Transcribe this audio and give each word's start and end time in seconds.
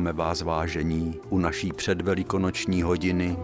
Vítáme 0.00 0.12
vás, 0.12 0.42
vážení, 0.42 1.20
u 1.28 1.38
naší 1.38 1.72
předvelikonoční 1.72 2.82
hodiny. 2.82 3.36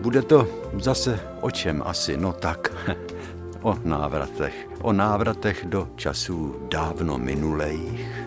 Bude 0.00 0.22
to 0.22 0.48
zase 0.80 1.20
o 1.40 1.50
čem 1.50 1.82
asi, 1.86 2.16
no 2.16 2.32
tak, 2.32 2.88
o 3.62 3.78
návratech, 3.84 4.68
o 4.82 4.92
návratech 4.92 5.64
do 5.64 5.88
časů 5.96 6.56
dávno 6.70 7.18
minulejch. 7.18 8.23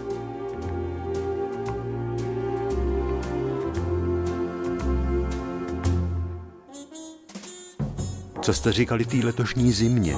Co 8.47 8.53
jste 8.53 8.71
říkali 8.71 9.05
té 9.05 9.17
letošní 9.17 9.71
zimě? 9.71 10.15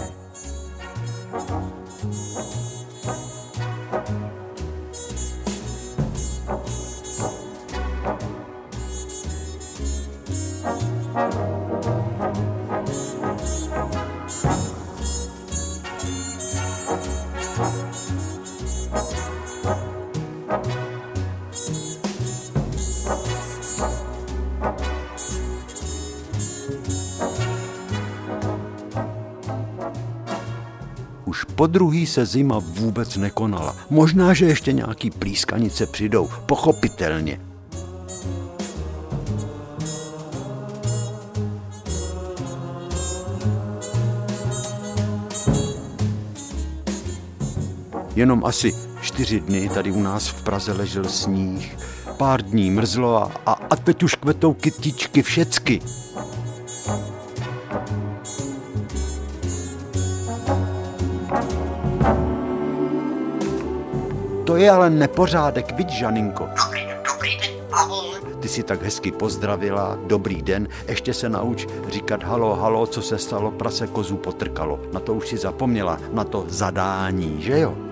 Po 31.56 31.68
druhý 31.68 32.06
se 32.06 32.26
zima 32.26 32.60
vůbec 32.60 33.18
nekonala. 33.18 33.76
Možná, 33.90 34.34
že 34.34 34.46
ještě 34.46 34.74
nějaký 34.74 35.10
plískanice 35.12 35.86
přidou, 35.86 36.30
pochopitelně. 36.46 37.40
Jenom 48.16 48.46
asi 48.46 48.76
čtyři 49.02 49.40
dny 49.40 49.70
tady 49.70 49.92
u 49.92 50.02
nás 50.02 50.28
v 50.28 50.44
Praze 50.44 50.72
ležel 50.72 51.04
sníh. 51.04 51.78
Pár 52.18 52.42
dní 52.42 52.72
mrzlo 52.72 53.24
a, 53.24 53.32
a, 53.46 53.52
a 53.52 53.76
teď 53.76 54.04
už 54.04 54.16
kvetou 54.16 54.54
kytičky 54.54 55.22
všecky. 55.22 55.82
Je 64.60 64.72
ale 64.72 64.90
nepořádek, 64.90 65.72
viď, 65.72 65.90
Žaninko? 65.90 66.50
Dobrý, 66.66 66.82
dobrý 67.14 67.38
den, 67.38 67.66
ahoj. 67.72 68.10
Ty 68.40 68.48
si 68.48 68.64
tak 68.64 68.84
hezky 68.84 69.12
pozdravila, 69.12 69.98
dobrý 70.08 70.42
den, 70.42 70.68
ještě 70.88 71.14
se 71.14 71.30
nauč 71.30 71.68
říkat 71.90 72.24
halo, 72.24 72.56
halo, 72.56 72.88
co 72.88 73.02
se 73.02 73.18
stalo, 73.18 73.52
prase 73.52 73.88
kozu 73.88 74.18
potrkalo. 74.18 74.80
Na 74.94 75.00
to 75.00 75.14
už 75.14 75.28
si 75.28 75.38
zapomněla, 75.38 76.00
na 76.14 76.24
to 76.24 76.46
zadání, 76.48 77.42
že 77.42 77.60
jo? 77.60 77.89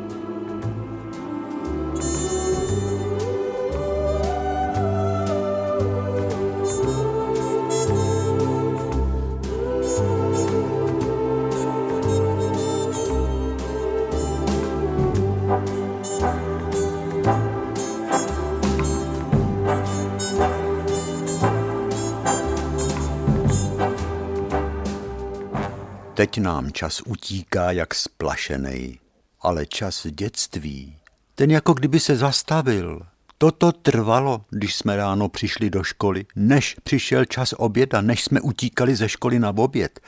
Teď 26.17 26.37
nám 26.37 26.71
čas 26.71 27.01
utíká 27.05 27.71
jak 27.71 27.95
splašenej, 27.95 28.99
ale 29.41 29.65
čas 29.65 30.07
dětství, 30.07 30.97
ten 31.35 31.51
jako 31.51 31.73
kdyby 31.73 31.99
se 31.99 32.15
zastavil. 32.15 33.01
Toto 33.37 33.71
trvalo, 33.71 34.41
když 34.49 34.75
jsme 34.75 34.95
ráno 34.95 35.29
přišli 35.29 35.69
do 35.69 35.83
školy, 35.83 36.25
než 36.35 36.75
přišel 36.83 37.25
čas 37.25 37.53
oběda, 37.57 38.01
než 38.01 38.23
jsme 38.23 38.41
utíkali 38.41 38.95
ze 38.95 39.09
školy 39.09 39.39
na 39.39 39.49
oběd. 39.57 39.99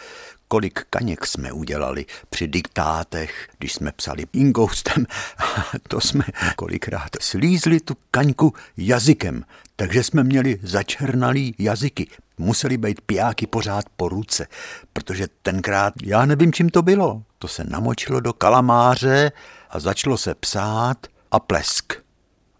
Kolik 0.51 0.85
kaněk 0.89 1.25
jsme 1.25 1.51
udělali 1.51 2.05
při 2.29 2.47
diktátech, 2.47 3.49
když 3.57 3.73
jsme 3.73 3.91
psali 3.91 4.25
ingoustem, 4.33 5.05
to 5.87 6.01
jsme 6.01 6.23
kolikrát 6.55 7.09
slízli 7.19 7.79
tu 7.79 7.97
kaňku 8.11 8.53
jazykem, 8.77 9.45
takže 9.75 10.03
jsme 10.03 10.23
měli 10.23 10.59
začernalý 10.63 11.55
jazyky, 11.59 12.07
museli 12.37 12.77
být 12.77 13.01
pijáky 13.01 13.47
pořád 13.47 13.85
po 13.97 14.09
ruce, 14.09 14.47
protože 14.93 15.27
tenkrát, 15.41 15.93
já 16.03 16.25
nevím, 16.25 16.53
čím 16.53 16.69
to 16.69 16.81
bylo, 16.81 17.23
to 17.37 17.47
se 17.47 17.63
namočilo 17.63 18.19
do 18.19 18.33
kalamáře 18.33 19.31
a 19.69 19.79
začalo 19.79 20.17
se 20.17 20.35
psát 20.35 21.07
a 21.31 21.39
plesk. 21.39 22.08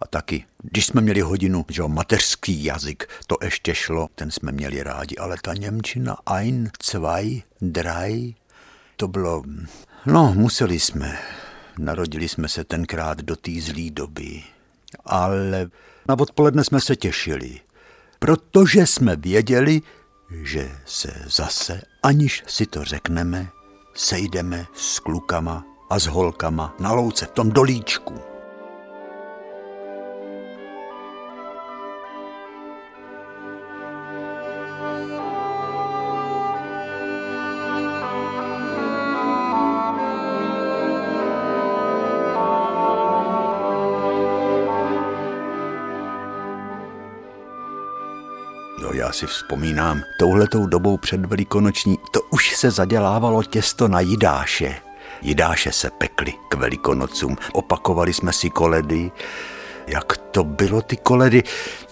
A 0.01 0.07
taky, 0.07 0.45
když 0.63 0.85
jsme 0.85 1.01
měli 1.01 1.21
hodinu, 1.21 1.65
že 1.69 1.83
mateřský 1.87 2.63
jazyk, 2.63 3.09
to 3.27 3.35
ještě 3.43 3.75
šlo, 3.75 4.07
ten 4.15 4.31
jsme 4.31 4.51
měli 4.51 4.83
rádi, 4.83 5.15
ale 5.15 5.37
ta 5.41 5.53
Němčina 5.53 6.17
ein, 6.25 6.71
zwei, 6.83 7.43
drei, 7.61 8.35
to 8.97 9.07
bylo, 9.07 9.43
no, 10.05 10.33
museli 10.37 10.79
jsme. 10.79 11.19
Narodili 11.77 12.29
jsme 12.29 12.47
se 12.47 12.63
tenkrát 12.63 13.21
do 13.21 13.35
té 13.35 13.51
zlý 13.61 13.91
doby, 13.91 14.43
ale 15.05 15.69
na 16.07 16.19
odpoledne 16.19 16.63
jsme 16.63 16.81
se 16.81 16.95
těšili 16.95 17.59
protože 18.19 18.87
jsme 18.87 19.15
věděli, 19.15 19.81
že 20.43 20.71
se 20.85 21.13
zase, 21.27 21.81
aniž 22.03 22.43
si 22.47 22.65
to 22.65 22.83
řekneme, 22.83 23.47
sejdeme 23.93 24.65
s 24.73 24.99
klukama 24.99 25.65
a 25.89 25.99
s 25.99 26.05
holkama 26.05 26.75
na 26.79 26.93
louce 26.93 27.25
v 27.25 27.31
tom 27.31 27.49
dolíčku. 27.49 28.28
Já 49.09 49.13
si 49.13 49.27
vzpomínám, 49.27 50.03
touhletou 50.19 50.65
dobou 50.65 50.97
před 50.97 51.25
velikonoční, 51.25 51.97
to 52.11 52.21
už 52.21 52.55
se 52.55 52.71
zadělávalo 52.71 53.43
těsto 53.43 53.87
na 53.87 53.99
jidáše. 53.99 54.75
Jidáše 55.21 55.71
se 55.71 55.89
pekly 55.89 56.33
k 56.49 56.55
velikonocům, 56.55 57.37
opakovali 57.53 58.13
jsme 58.13 58.33
si 58.33 58.49
koledy, 58.49 59.11
jak 59.87 60.17
to 60.17 60.43
bylo 60.43 60.81
ty 60.81 60.97
koledy? 60.97 61.43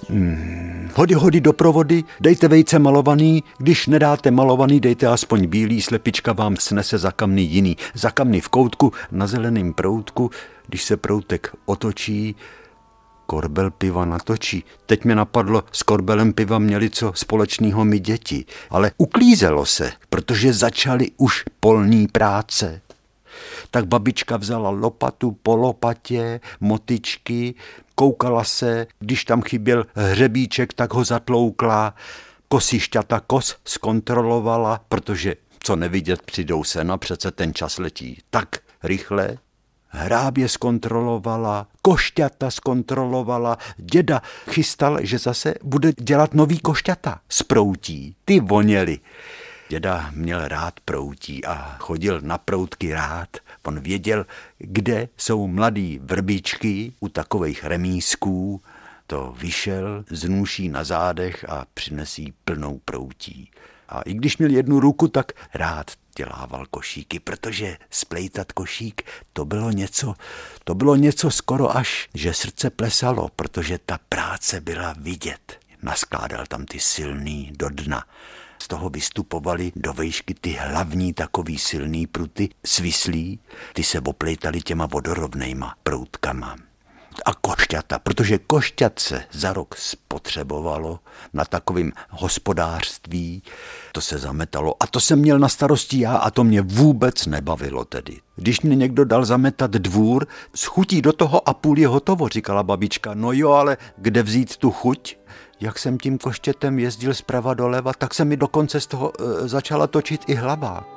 Hmm, 0.10 0.92
hody, 0.96 1.14
hody 1.14 1.42
do 1.42 1.54
provody, 1.54 2.04
dejte 2.20 2.48
vejce 2.48 2.80
malovaný, 2.80 3.44
když 3.58 3.88
nedáte 3.88 4.32
malovaný, 4.32 4.80
dejte 4.80 5.08
aspoň 5.08 5.48
bílý, 5.48 5.82
slepička 5.82 6.34
vám 6.34 6.56
snese 6.56 6.98
za 6.98 7.12
kamny 7.12 7.42
jiný. 7.42 7.78
Za 7.94 8.12
kamny 8.12 8.42
v 8.42 8.50
koutku, 8.50 8.94
na 9.12 9.28
zeleném 9.28 9.74
proutku, 9.74 10.32
když 10.68 10.84
se 10.84 10.98
proutek 10.98 11.56
otočí, 11.66 12.36
korbel 13.28 13.72
piva 13.72 14.06
natočí. 14.06 14.64
Teď 14.86 15.04
mě 15.04 15.16
napadlo, 15.16 15.64
s 15.72 15.84
korbelem 15.84 16.34
piva 16.34 16.60
měli 16.60 16.90
co 16.90 17.12
společného 17.16 17.86
my 17.86 18.00
děti, 18.00 18.46
ale 18.70 18.92
uklízelo 18.98 19.66
se, 19.66 19.92
protože 20.10 20.54
začaly 20.54 21.12
už 21.18 21.44
polní 21.60 22.08
práce. 22.08 22.82
Tak 23.72 23.86
babička 23.86 24.38
vzala 24.38 24.70
lopatu 24.70 25.38
po 25.44 25.56
lopatě, 25.56 26.40
motičky, 26.60 27.56
koukala 27.96 28.44
se, 28.44 28.88
když 29.00 29.26
tam 29.26 29.42
chyběl 29.42 29.86
hřebíček, 29.96 30.74
tak 30.74 30.94
ho 30.94 31.04
zatloukla, 31.04 31.94
kosišťata 32.48 33.20
kos 33.28 33.56
zkontrolovala, 33.66 34.82
protože 34.90 35.36
co 35.64 35.76
nevidět 35.76 36.22
přijdou 36.22 36.64
se, 36.64 36.84
na 36.84 36.98
přece 36.98 37.32
ten 37.32 37.54
čas 37.54 37.78
letí 37.78 38.22
tak 38.30 38.58
rychle, 38.84 39.38
Hrábě 39.90 40.50
zkontrolovala, 40.50 41.68
košťata 41.82 42.52
zkontrolovala, 42.52 43.58
děda 43.78 44.22
chystal, 44.50 44.98
že 45.02 45.20
zase 45.20 45.54
bude 45.64 45.92
dělat 46.00 46.34
nový 46.34 46.60
košťata 46.60 47.20
z 47.30 47.44
proutí. 47.44 48.16
Ty 48.26 48.40
voněly. 48.40 49.00
Děda 49.70 50.12
měl 50.14 50.48
rád 50.48 50.80
proutí 50.80 51.46
a 51.46 51.76
chodil 51.80 52.22
na 52.22 52.38
proutky 52.38 52.94
rád. 52.94 53.30
On 53.66 53.80
věděl, 53.80 54.26
kde 54.58 55.10
jsou 55.18 55.48
mladý 55.48 56.00
vrbičky 56.04 56.94
u 57.00 57.10
takových 57.10 57.64
remísků. 57.64 58.62
to 59.08 59.36
vyšel 59.38 60.06
z 60.10 60.30
nůší 60.30 60.70
na 60.70 60.84
zádech 60.84 61.46
a 61.50 61.66
přinesí 61.74 62.34
plnou 62.46 62.80
proutí. 62.86 63.52
A 63.90 64.02
i 64.02 64.14
když 64.14 64.38
měl 64.38 64.52
jednu 64.52 64.80
ruku, 64.80 65.08
tak 65.08 65.32
rád 65.54 65.92
dělával 66.18 66.66
košíky, 66.72 67.20
protože 67.20 67.78
splejtat 67.90 68.52
košík, 68.52 69.02
to 69.34 69.46
bylo 69.46 69.72
něco, 69.72 70.14
to 70.64 70.76
bylo 70.76 70.96
něco 70.96 71.32
skoro 71.32 71.78
až, 71.78 72.10
že 72.14 72.34
srdce 72.34 72.70
plesalo, 72.70 73.30
protože 73.36 73.80
ta 73.86 74.00
práce 74.10 74.62
byla 74.62 74.94
vidět. 74.98 75.60
Naskládal 75.82 76.46
tam 76.46 76.66
ty 76.66 76.80
silný 76.80 77.52
do 77.56 77.70
dna. 77.70 78.06
Z 78.60 78.68
toho 78.68 78.90
vystupovaly 78.90 79.72
do 79.76 79.94
vejšky 79.94 80.34
ty 80.34 80.52
hlavní 80.52 81.14
takový 81.14 81.58
silný 81.58 82.08
pruty, 82.08 82.50
svislí, 82.66 83.40
ty 83.74 83.84
se 83.84 84.00
oplejtaly 84.00 84.62
těma 84.62 84.86
vodorovnejma 84.86 85.76
proutkama 85.84 86.67
a 87.26 87.34
košťata, 87.34 88.00
protože 88.00 88.38
košťat 88.38 89.00
se 89.00 89.24
za 89.32 89.54
rok 89.54 89.76
spotřebovalo 89.78 91.00
na 91.34 91.46
takovém 91.46 91.92
hospodářství, 92.10 93.44
to 93.92 94.02
se 94.02 94.18
zametalo 94.18 94.76
a 94.80 94.88
to 94.88 95.00
jsem 95.00 95.20
měl 95.20 95.40
na 95.40 95.50
starosti 95.50 96.00
já 96.00 96.16
a 96.16 96.32
to 96.32 96.44
mě 96.44 96.62
vůbec 96.62 97.26
nebavilo 97.26 97.86
tedy. 97.86 98.20
Když 98.36 98.62
mě 98.62 98.76
někdo 98.76 99.06
dal 99.06 99.26
zametat 99.26 99.72
dvůr, 99.72 100.28
schutí 100.56 101.02
do 101.02 101.14
toho 101.14 101.50
a 101.50 101.54
půl 101.54 101.80
je 101.80 101.88
hotovo, 101.88 102.28
říkala 102.28 102.64
babička. 102.64 103.14
No 103.14 103.32
jo, 103.32 103.52
ale 103.52 103.78
kde 103.98 104.24
vzít 104.24 104.58
tu 104.58 104.72
chuť? 104.72 105.18
Jak 105.60 105.80
jsem 105.80 105.98
tím 105.98 106.18
koštětem 106.18 106.80
jezdil 106.80 107.14
zprava 107.14 107.54
doleva, 107.54 107.94
tak 107.94 108.14
se 108.14 108.26
mi 108.26 108.38
dokonce 108.38 108.82
z 108.82 108.88
toho 108.88 109.14
e, 109.20 109.48
začala 109.48 109.88
točit 109.88 110.22
i 110.28 110.36
hlava. 110.36 110.97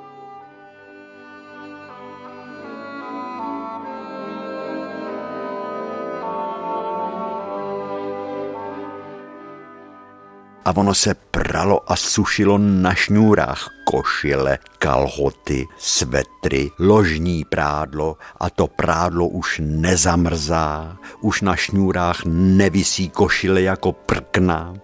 A 10.70 10.76
ono 10.76 10.94
se 10.94 11.14
pralo 11.14 11.92
a 11.92 11.96
sušilo 11.96 12.58
na 12.58 12.94
šňůrách 12.94 13.70
košile, 13.84 14.58
kalhoty, 14.78 15.66
svetry, 15.78 16.70
ložní 16.78 17.44
prádlo. 17.44 18.16
A 18.40 18.50
to 18.50 18.66
prádlo 18.66 19.28
už 19.28 19.60
nezamrzá, 19.64 20.96
už 21.20 21.42
na 21.42 21.56
šňůrách 21.56 22.20
nevisí 22.26 23.08
košile 23.08 23.62
jako 23.62 23.92
prkna, 23.92 24.74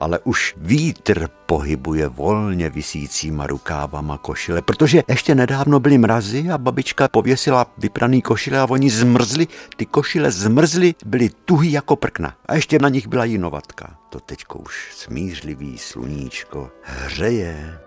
ale 0.00 0.18
už 0.18 0.54
vítr 0.56 1.28
pohybuje 1.46 2.08
volně 2.08 2.70
visícíma 2.70 3.46
rukávama 3.46 4.18
košile, 4.18 4.62
protože 4.62 5.02
ještě 5.08 5.34
nedávno 5.34 5.80
byly 5.80 5.98
mrazy 5.98 6.50
a 6.50 6.58
babička 6.58 7.08
pověsila 7.08 7.66
vypraný 7.78 8.22
košile 8.22 8.58
a 8.58 8.70
oni 8.70 8.90
zmrzli, 8.90 9.48
ty 9.76 9.86
košile 9.86 10.30
zmrzly, 10.30 10.94
byly 11.06 11.30
tuhý 11.44 11.72
jako 11.72 11.96
prkna. 11.96 12.34
A 12.46 12.54
ještě 12.54 12.78
na 12.78 12.88
nich 12.88 13.06
byla 13.06 13.24
jinovatka. 13.24 13.99
To 14.10 14.20
teďko 14.20 14.58
už 14.58 14.90
smířlivý 14.94 15.78
sluníčko 15.78 16.70
hřeje 16.82 17.80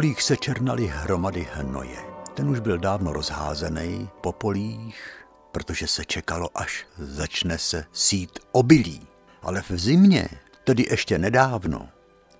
polích 0.00 0.22
se 0.22 0.36
černaly 0.36 0.86
hromady 0.86 1.48
hnoje. 1.52 1.96
Ten 2.34 2.48
už 2.48 2.60
byl 2.60 2.78
dávno 2.78 3.12
rozházený 3.12 4.08
po 4.20 4.32
polích, 4.32 5.26
protože 5.52 5.86
se 5.86 6.04
čekalo, 6.04 6.48
až 6.54 6.86
začne 6.98 7.58
se 7.58 7.84
sít 7.92 8.38
obilí. 8.52 9.06
Ale 9.42 9.62
v 9.62 9.70
zimě, 9.70 10.28
tedy 10.64 10.86
ještě 10.90 11.18
nedávno, 11.18 11.88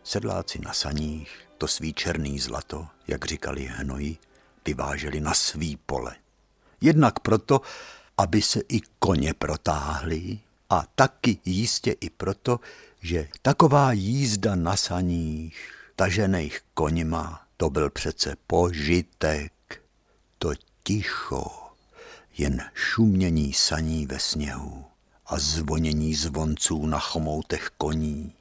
sedláci 0.03 0.59
na 0.59 0.73
saních 0.73 1.31
to 1.59 1.69
svý 1.69 1.93
černý 1.93 2.39
zlato, 2.39 2.87
jak 3.09 3.25
říkali 3.25 3.65
hnoji, 3.65 4.17
vyváželi 4.67 5.21
na 5.21 5.35
svý 5.35 5.77
pole. 5.77 6.17
Jednak 6.81 7.21
proto, 7.21 7.61
aby 8.19 8.43
se 8.43 8.61
i 8.69 8.81
koně 8.99 9.35
protáhly 9.35 10.39
a 10.71 10.85
taky 10.95 11.39
jistě 11.45 11.93
i 12.01 12.11
proto, 12.11 12.61
že 13.01 13.29
taková 13.43 13.93
jízda 13.93 14.55
na 14.55 14.77
saních 14.77 15.77
tažených 15.97 16.61
koňma, 16.75 17.50
to 17.61 17.71
byl 17.71 17.91
přece 17.91 18.37
požitek, 18.47 19.53
to 20.39 20.53
ticho, 20.83 21.51
jen 22.39 22.63
šumění 22.75 23.53
saní 23.53 24.07
ve 24.07 24.19
sněhu 24.19 24.85
a 25.27 25.39
zvonění 25.39 26.15
zvonců 26.15 26.87
na 26.87 26.99
chomoutech 26.99 27.71
koní. 27.79 28.33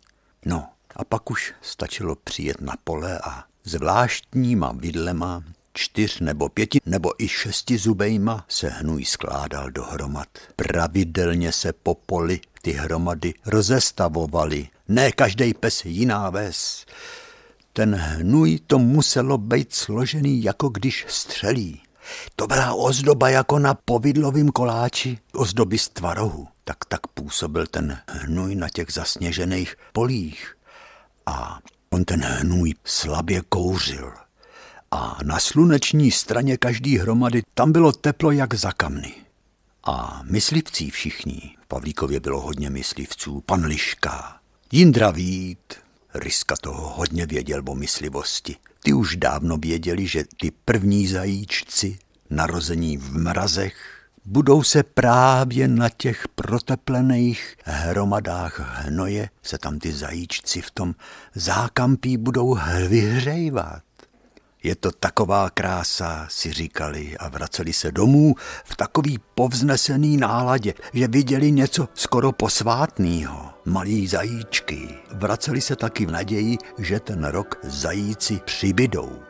No, 0.45 0.69
a 0.95 1.03
pak 1.03 1.31
už 1.31 1.53
stačilo 1.61 2.15
přijet 2.15 2.61
na 2.61 2.73
pole 2.83 3.19
a 3.23 3.43
zvláštníma 3.63 4.71
vidlema, 4.71 5.43
čtyř 5.73 6.19
nebo 6.19 6.49
pěti 6.49 6.79
nebo 6.85 7.23
i 7.23 7.27
šesti 7.27 7.77
zubejma 7.77 8.45
se 8.47 8.69
hnůj 8.69 9.05
skládal 9.05 9.71
dohromad. 9.71 10.27
Pravidelně 10.55 11.51
se 11.51 11.73
po 11.73 11.95
poli 11.95 12.39
ty 12.61 12.71
hromady 12.71 13.33
rozestavovaly. 13.45 14.67
Ne 14.87 15.11
každý 15.11 15.53
pes 15.53 15.85
jiná 15.85 16.29
ves. 16.29 16.85
Ten 17.73 17.95
hnůj 17.95 18.59
to 18.67 18.79
muselo 18.79 19.37
být 19.37 19.73
složený, 19.73 20.43
jako 20.43 20.69
když 20.69 21.05
střelí. 21.09 21.81
To 22.35 22.47
byla 22.47 22.73
ozdoba 22.73 23.29
jako 23.29 23.59
na 23.59 23.73
povidlovém 23.73 24.49
koláči, 24.49 25.19
ozdoby 25.33 25.77
z 25.77 25.89
tvarohu. 25.89 26.47
Tak 26.63 26.77
tak 26.87 27.07
působil 27.07 27.67
ten 27.67 27.97
hnůj 28.07 28.55
na 28.55 28.69
těch 28.69 28.87
zasněžených 28.91 29.75
polích. 29.93 30.55
A 31.25 31.59
on 31.89 32.05
ten 32.05 32.21
hnůj 32.21 32.73
slabě 32.85 33.41
kouřil. 33.49 34.13
A 34.91 35.17
na 35.23 35.39
sluneční 35.39 36.11
straně 36.11 36.57
každý 36.57 36.97
hromady 36.97 37.41
tam 37.53 37.71
bylo 37.71 37.91
teplo 37.91 38.31
jak 38.31 38.53
za 38.53 38.71
kamny. 38.71 39.13
A 39.83 40.21
myslivcí 40.23 40.89
všichni, 40.89 41.55
v 41.63 41.67
Pavlíkově 41.67 42.19
bylo 42.19 42.41
hodně 42.41 42.69
myslivců, 42.69 43.41
pan 43.41 43.65
Liška, 43.65 44.39
Jindra 44.71 45.11
Vít, 45.11 45.73
Ryska 46.13 46.55
toho 46.61 46.89
hodně 46.89 47.25
věděl 47.25 47.61
o 47.67 47.75
myslivosti. 47.75 48.55
Ty 48.83 48.93
už 48.93 49.15
dávno 49.15 49.57
věděli, 49.57 50.07
že 50.07 50.23
ty 50.41 50.51
první 50.65 51.07
zajíčci, 51.07 51.99
narození 52.29 52.97
v 52.97 53.17
mrazech, 53.17 53.99
budou 54.25 54.63
se 54.63 54.83
právě 54.83 55.67
na 55.67 55.89
těch 55.89 56.27
proteplených 56.27 57.57
hromadách 57.63 58.59
hnoje, 58.59 59.29
se 59.43 59.57
tam 59.57 59.79
ty 59.79 59.93
zajíčci 59.93 60.61
v 60.61 60.71
tom 60.71 60.95
zákampí 61.35 62.17
budou 62.17 62.57
vyhřejvat. 62.87 63.81
Je 64.63 64.75
to 64.75 64.91
taková 64.91 65.49
krása, 65.49 66.25
si 66.29 66.53
říkali 66.53 67.17
a 67.17 67.29
vraceli 67.29 67.73
se 67.73 67.91
domů 67.91 68.35
v 68.63 68.75
takový 68.75 69.19
povznesený 69.35 70.17
náladě, 70.17 70.73
že 70.93 71.07
viděli 71.07 71.51
něco 71.51 71.87
skoro 71.93 72.31
posvátného. 72.31 73.53
Malí 73.65 74.07
zajíčky 74.07 74.89
vraceli 75.11 75.61
se 75.61 75.75
taky 75.75 76.05
v 76.05 76.11
naději, 76.11 76.57
že 76.77 76.99
ten 76.99 77.23
rok 77.23 77.59
zajíci 77.63 78.39
přibydou. 78.45 79.28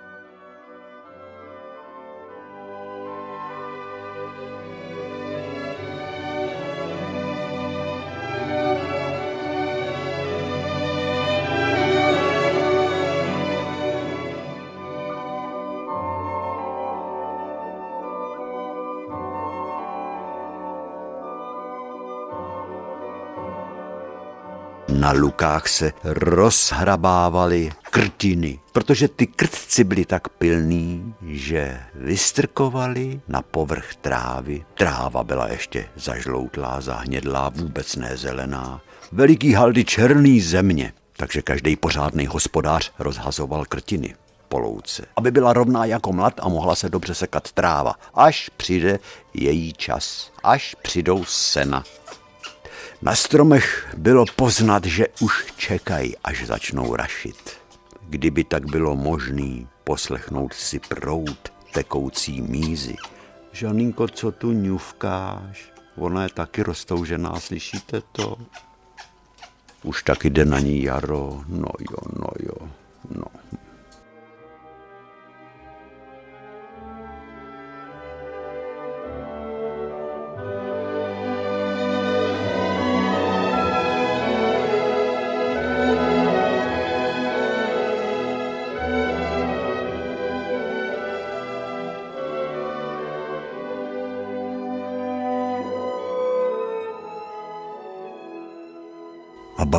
Na 25.00 25.12
lukách 25.12 25.68
se 25.68 25.94
rozhrabávaly 26.04 27.72
krtiny, 27.82 28.60
protože 28.72 29.08
ty 29.08 29.28
krtci 29.28 29.84
byli 29.84 30.06
tak 30.06 30.30
pilní, 30.30 31.14
že 31.22 31.80
vystrkovali 31.96 33.22
na 33.28 33.42
povrch 33.42 33.96
trávy. 33.96 34.66
Tráva 34.74 35.24
byla 35.24 35.48
ještě 35.48 35.86
zažloutlá, 35.96 36.82
zahnědlá, 36.82 37.50
vůbec 37.50 37.96
ne 37.96 38.18
zelená. 38.18 38.82
Veliký 39.12 39.54
haldy 39.54 39.86
černý 39.86 40.42
země, 40.42 40.94
takže 41.18 41.42
každý 41.42 41.76
pořádný 41.76 42.28
hospodář 42.28 42.92
rozhazoval 43.00 43.66
krtiny 43.66 44.16
polouce, 44.50 45.06
aby 45.16 45.32
byla 45.32 45.54
rovná 45.54 45.86
jako 45.86 46.14
mlad 46.14 46.34
a 46.40 46.50
mohla 46.50 46.76
se 46.76 46.90
dobře 46.90 47.16
sekat 47.16 47.52
tráva, 47.52 47.96
až 48.14 48.50
přijde 48.58 49.00
její 49.34 49.74
čas, 49.74 50.32
až 50.44 50.76
přijdou 50.82 51.26
sena 51.26 51.84
Na 53.02 53.16
stromech 53.16 53.96
bylo 53.98 54.26
poznat, 54.36 54.86
že 54.86 55.08
už 55.22 55.54
čekají, 55.58 56.18
až 56.24 56.46
začnou 56.46 56.96
rašit. 56.96 57.58
Kdyby 58.10 58.44
tak 58.44 58.66
bylo 58.66 58.96
možný 58.96 59.68
poslechnout 59.84 60.54
si 60.54 60.80
prout 60.80 61.54
tekoucí 61.74 62.42
mízy. 62.42 62.96
Žaninko, 63.52 64.08
co 64.08 64.32
tu 64.32 64.52
ňuvkáš? 64.52 65.72
Ona 65.96 66.24
je 66.24 66.30
taky 66.30 66.64
roztoužená, 66.64 67.40
slyšíte 67.40 68.02
to? 68.12 68.38
Už 69.84 70.04
taky 70.04 70.30
jde 70.30 70.46
na 70.46 70.60
ní 70.60 70.84
jaro, 70.84 71.44
no 71.48 71.70
jo, 71.80 71.98
no 72.20 72.30
jo, 72.40 72.70
no. 73.16 73.26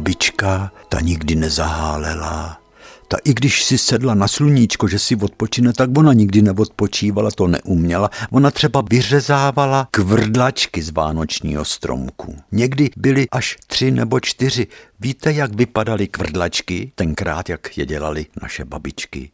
Babička, 0.00 0.72
ta 0.88 1.00
nikdy 1.00 1.34
nezahálela. 1.34 2.60
Ta 3.08 3.16
i 3.24 3.34
když 3.34 3.64
si 3.64 3.78
sedla 3.78 4.14
na 4.14 4.28
sluníčko, 4.28 4.88
že 4.88 4.98
si 4.98 5.16
odpočine, 5.16 5.72
tak 5.72 5.90
ona 5.98 6.12
nikdy 6.12 6.42
neodpočívala, 6.42 7.30
to 7.30 7.46
neuměla. 7.46 8.10
Ona 8.30 8.50
třeba 8.50 8.82
vyřezávala 8.90 9.88
kvrdlačky 9.90 10.82
z 10.82 10.90
vánočního 10.90 11.64
stromku. 11.64 12.36
Někdy 12.52 12.90
byly 12.96 13.26
až 13.30 13.56
tři 13.66 13.90
nebo 13.90 14.20
čtyři. 14.20 14.66
Víte, 15.00 15.32
jak 15.32 15.54
vypadaly 15.54 16.08
kvrdlačky? 16.08 16.92
Tenkrát, 16.94 17.48
jak 17.48 17.78
je 17.78 17.86
dělali 17.86 18.26
naše 18.42 18.64
babičky 18.64 19.30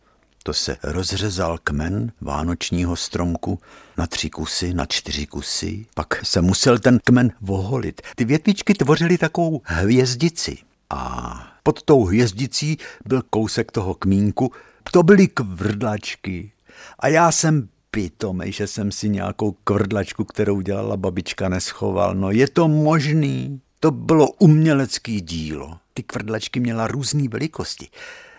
to 0.46 0.54
se 0.54 0.76
rozřezal 0.82 1.58
kmen 1.64 2.12
vánočního 2.20 2.96
stromku 2.96 3.58
na 3.96 4.06
tři 4.06 4.30
kusy, 4.30 4.74
na 4.74 4.86
čtyři 4.86 5.26
kusy. 5.26 5.86
Pak 5.94 6.26
se 6.26 6.40
musel 6.40 6.78
ten 6.78 6.98
kmen 7.04 7.32
voholit. 7.40 8.02
Ty 8.16 8.24
větvičky 8.24 8.74
tvořily 8.74 9.18
takovou 9.18 9.60
hvězdici. 9.64 10.58
A 10.90 11.56
pod 11.62 11.82
tou 11.82 12.04
hvězdicí 12.04 12.78
byl 13.06 13.22
kousek 13.30 13.72
toho 13.72 13.94
kmínku. 13.94 14.52
To 14.92 15.02
byly 15.02 15.28
kvrdlačky. 15.28 16.52
A 16.98 17.08
já 17.08 17.32
jsem 17.32 17.68
pitomej, 17.90 18.52
že 18.52 18.66
jsem 18.66 18.92
si 18.92 19.08
nějakou 19.08 19.52
kvrdlačku, 19.64 20.24
kterou 20.24 20.60
dělala 20.60 20.96
babička, 20.96 21.48
neschoval. 21.48 22.14
No 22.14 22.30
je 22.30 22.48
to 22.48 22.68
možný. 22.68 23.60
To 23.80 23.90
bylo 23.90 24.30
umělecký 24.30 25.20
dílo. 25.20 25.78
Ty 25.94 26.02
kvrdlačky 26.02 26.60
měla 26.60 26.86
různé 26.86 27.28
velikosti. 27.28 27.88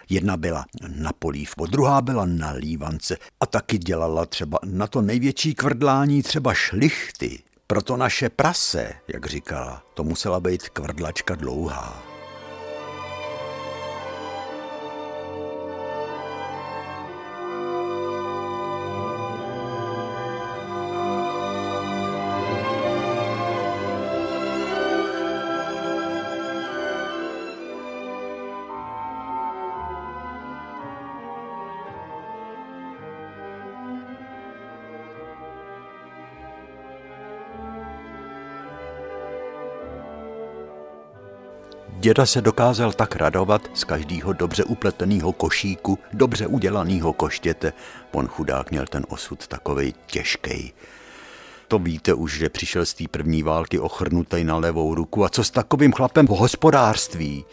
Jedna 0.10 0.38
byla 0.38 0.66
na 0.88 1.14
polívku, 1.14 1.66
druhá 1.66 2.02
byla 2.02 2.26
na 2.26 2.52
lívance 2.52 3.18
a 3.40 3.46
taky 3.46 3.78
dělala 3.78 4.26
třeba 4.26 4.60
na 4.66 4.88
to 4.88 5.02
největší 5.02 5.56
kvrdlání 5.56 6.24
třeba 6.24 6.54
šlichty. 6.54 7.40
Proto 7.68 7.98
naše 7.98 8.30
prase, 8.30 8.94
jak 9.08 9.26
říkala, 9.26 9.84
to 9.94 10.04
musela 10.04 10.40
být 10.40 10.70
kvrdlačka 10.70 11.36
dlouhá. 11.36 12.07
Děda 42.08 42.26
se 42.26 42.42
dokázal 42.42 42.94
tak 42.94 43.16
radovat 43.16 43.70
z 43.74 43.84
každého 43.84 44.34
dobře 44.34 44.64
upleteného 44.64 45.32
košíku, 45.32 46.00
dobře 46.14 46.48
udělaného 46.48 47.14
koštěte. 47.14 47.74
On 48.12 48.28
chudák 48.28 48.72
měl 48.72 48.86
ten 48.86 49.06
osud 49.10 49.48
takovej 49.48 49.94
těžký. 50.06 50.74
To 51.68 51.80
víte 51.80 52.14
už, 52.14 52.38
že 52.38 52.50
přišel 52.50 52.86
z 52.86 52.94
té 52.94 53.04
první 53.12 53.44
války 53.44 53.80
ochrnutý 53.80 54.44
na 54.44 54.58
levou 54.58 54.96
ruku 54.96 55.26
a 55.26 55.30
co 55.30 55.44
s 55.44 55.52
takovým 55.52 55.92
chlapem 55.92 56.28
v 56.28 56.30
hospodářství? 56.30 57.46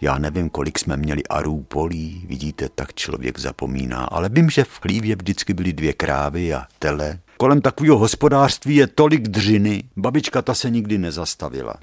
Já 0.00 0.18
nevím, 0.18 0.50
kolik 0.50 0.78
jsme 0.78 0.96
měli 0.96 1.24
arů 1.24 1.62
polí, 1.68 2.24
vidíte, 2.28 2.68
tak 2.74 2.94
člověk 2.94 3.38
zapomíná, 3.38 4.04
ale 4.04 4.28
vím, 4.28 4.50
že 4.50 4.64
v 4.64 4.80
chlívě 4.80 5.16
vždycky 5.16 5.54
byly 5.54 5.72
dvě 5.72 5.92
krávy 5.92 6.54
a 6.54 6.66
tele. 6.78 7.18
Kolem 7.36 7.60
takového 7.60 7.98
hospodářství 7.98 8.76
je 8.76 8.86
tolik 8.86 9.28
dřiny, 9.28 9.82
babička 9.96 10.42
ta 10.42 10.54
se 10.54 10.70
nikdy 10.70 10.98
nezastavila. 10.98 11.74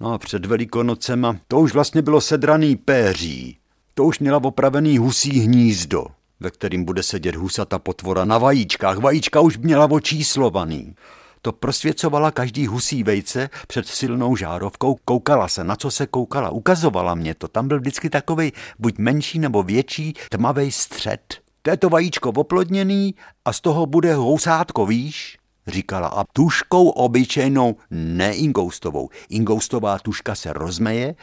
No 0.00 0.12
a 0.12 0.18
před 0.18 0.46
velikonocema 0.46 1.36
to 1.48 1.60
už 1.60 1.72
vlastně 1.72 2.02
bylo 2.02 2.20
sedraný 2.20 2.76
péří. 2.76 3.58
To 3.94 4.04
už 4.04 4.18
měla 4.18 4.44
opravený 4.44 4.98
husí 4.98 5.40
hnízdo, 5.40 6.06
ve 6.40 6.50
kterým 6.50 6.84
bude 6.84 7.02
sedět 7.02 7.36
husata 7.36 7.78
potvora 7.78 8.24
na 8.24 8.38
vajíčkách. 8.38 8.98
Vajíčka 8.98 9.40
už 9.40 9.58
měla 9.58 9.90
očíslovaný. 9.90 10.94
To 11.42 11.52
prosvěcovala 11.52 12.30
každý 12.30 12.66
husí 12.66 13.02
vejce 13.02 13.50
před 13.66 13.86
silnou 13.86 14.36
žárovkou. 14.36 14.96
Koukala 15.04 15.48
se, 15.48 15.64
na 15.64 15.76
co 15.76 15.90
se 15.90 16.06
koukala, 16.06 16.50
ukazovala 16.50 17.14
mě 17.14 17.34
to. 17.34 17.48
Tam 17.48 17.68
byl 17.68 17.80
vždycky 17.80 18.10
takový 18.10 18.52
buď 18.78 18.98
menší 18.98 19.38
nebo 19.38 19.62
větší 19.62 20.14
tmavý 20.30 20.72
střed. 20.72 21.40
To 21.62 21.70
je 21.70 21.76
to 21.76 21.88
vajíčko 21.88 22.30
oplodněný 22.30 23.14
a 23.44 23.52
z 23.52 23.60
toho 23.60 23.86
bude 23.86 24.14
housátko, 24.14 24.86
víš? 24.86 25.38
Říkala 25.66 26.08
a 26.08 26.24
tuškou 26.32 26.88
obyčejnou, 26.88 27.76
ne 27.90 28.34
ingoustovou. 28.34 29.08
Ingoustová 29.28 29.98
tuška 29.98 30.34
se 30.34 30.52
rozmeje, 30.52 31.14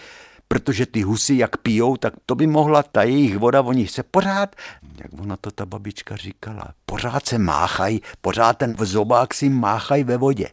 protože 0.48 0.86
ty 0.86 1.02
husy 1.02 1.38
jak 1.38 1.58
pijou, 1.58 1.98
tak 1.98 2.14
to 2.26 2.36
by 2.36 2.48
mohla 2.48 2.84
ta 2.84 3.04
jejich 3.04 3.38
voda, 3.38 3.62
oni 3.62 3.88
se 3.88 4.04
pořád, 4.04 4.56
jak 4.98 5.22
ona 5.22 5.38
to 5.42 5.52
ta 5.52 5.66
babička 5.66 6.16
říkala, 6.16 6.68
pořád 6.86 7.26
se 7.26 7.38
máchají, 7.38 8.02
pořád 8.22 8.58
ten 8.58 8.76
zobák 8.80 9.34
si 9.34 9.50
máchají 9.50 10.04
ve 10.04 10.18
vodě. 10.18 10.48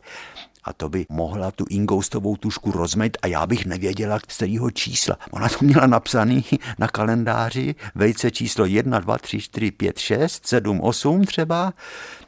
A 0.68 0.72
to 0.72 0.88
by 0.88 1.06
mohla 1.08 1.50
tu 1.50 1.64
ingoustovou 1.70 2.36
tušku 2.36 2.72
rozmejt 2.72 3.18
a 3.22 3.26
já 3.26 3.46
bych 3.46 3.66
nevěděla, 3.66 4.18
z 4.18 4.36
kterého 4.36 4.70
čísla. 4.70 5.16
Ona 5.30 5.48
to 5.48 5.56
měla 5.60 5.86
napsaný 5.86 6.44
na 6.78 6.88
kalendáři, 6.88 7.74
vejce 7.94 8.30
číslo 8.30 8.64
1, 8.64 8.98
2, 8.98 9.18
3, 9.18 9.40
4, 9.40 9.70
5, 9.70 9.98
6, 9.98 10.46
7, 10.46 10.80
8 10.80 11.24
třeba. 11.24 11.72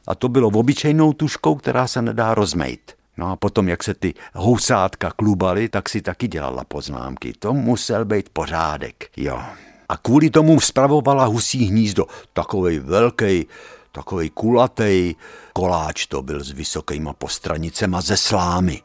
A 0.06 0.14
to 0.14 0.28
bylo 0.28 0.48
obyčejnou 0.48 1.12
tuškou, 1.12 1.54
která 1.54 1.86
se 1.86 2.02
nedá 2.02 2.34
rozmejt. 2.34 2.94
No 3.16 3.30
a 3.30 3.36
potom, 3.36 3.68
jak 3.68 3.84
se 3.84 3.94
ty 3.94 4.14
housátka 4.34 5.10
klubaly, 5.10 5.68
tak 5.68 5.88
si 5.88 6.02
taky 6.02 6.28
dělala 6.28 6.64
poznámky. 6.64 7.32
To 7.38 7.52
musel 7.52 8.04
být 8.04 8.28
pořádek, 8.28 9.10
jo. 9.16 9.42
A 9.88 9.96
kvůli 9.96 10.30
tomu 10.30 10.60
spravovala 10.60 11.24
husí 11.24 11.66
hnízdo, 11.66 12.06
takovej 12.32 12.78
velký, 12.78 13.46
takovej 13.92 14.30
kulatý 14.30 15.14
koláč 15.52 16.06
to 16.06 16.22
byl 16.22 16.44
s 16.44 16.50
vysokýma 16.50 17.12
postranicema 17.12 18.00
ze 18.00 18.16
slámy. 18.16 18.82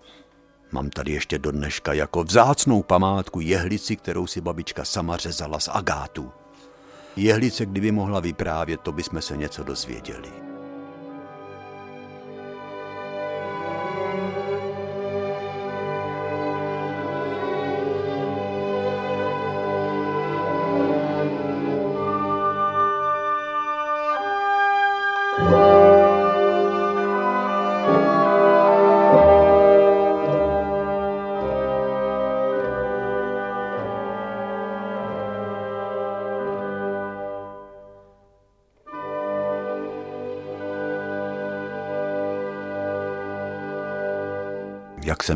Mám 0.72 0.90
tady 0.90 1.12
ještě 1.12 1.40
do 1.40 1.52
dneška 1.52 1.94
jako 1.94 2.24
vzácnou 2.24 2.84
památku 2.84 3.42
jehlici, 3.42 3.96
kterou 3.96 4.28
si 4.28 4.42
babička 4.42 4.86
sama 4.86 5.18
řezala 5.18 5.60
z 5.60 5.70
agátu. 5.72 6.32
Jehlice, 7.16 7.66
kdyby 7.66 7.92
mohla 7.92 8.20
vyprávět, 8.20 8.82
to 8.82 8.92
bychom 8.92 9.22
se 9.22 9.38
něco 9.38 9.64
dozvěděli. 9.64 10.55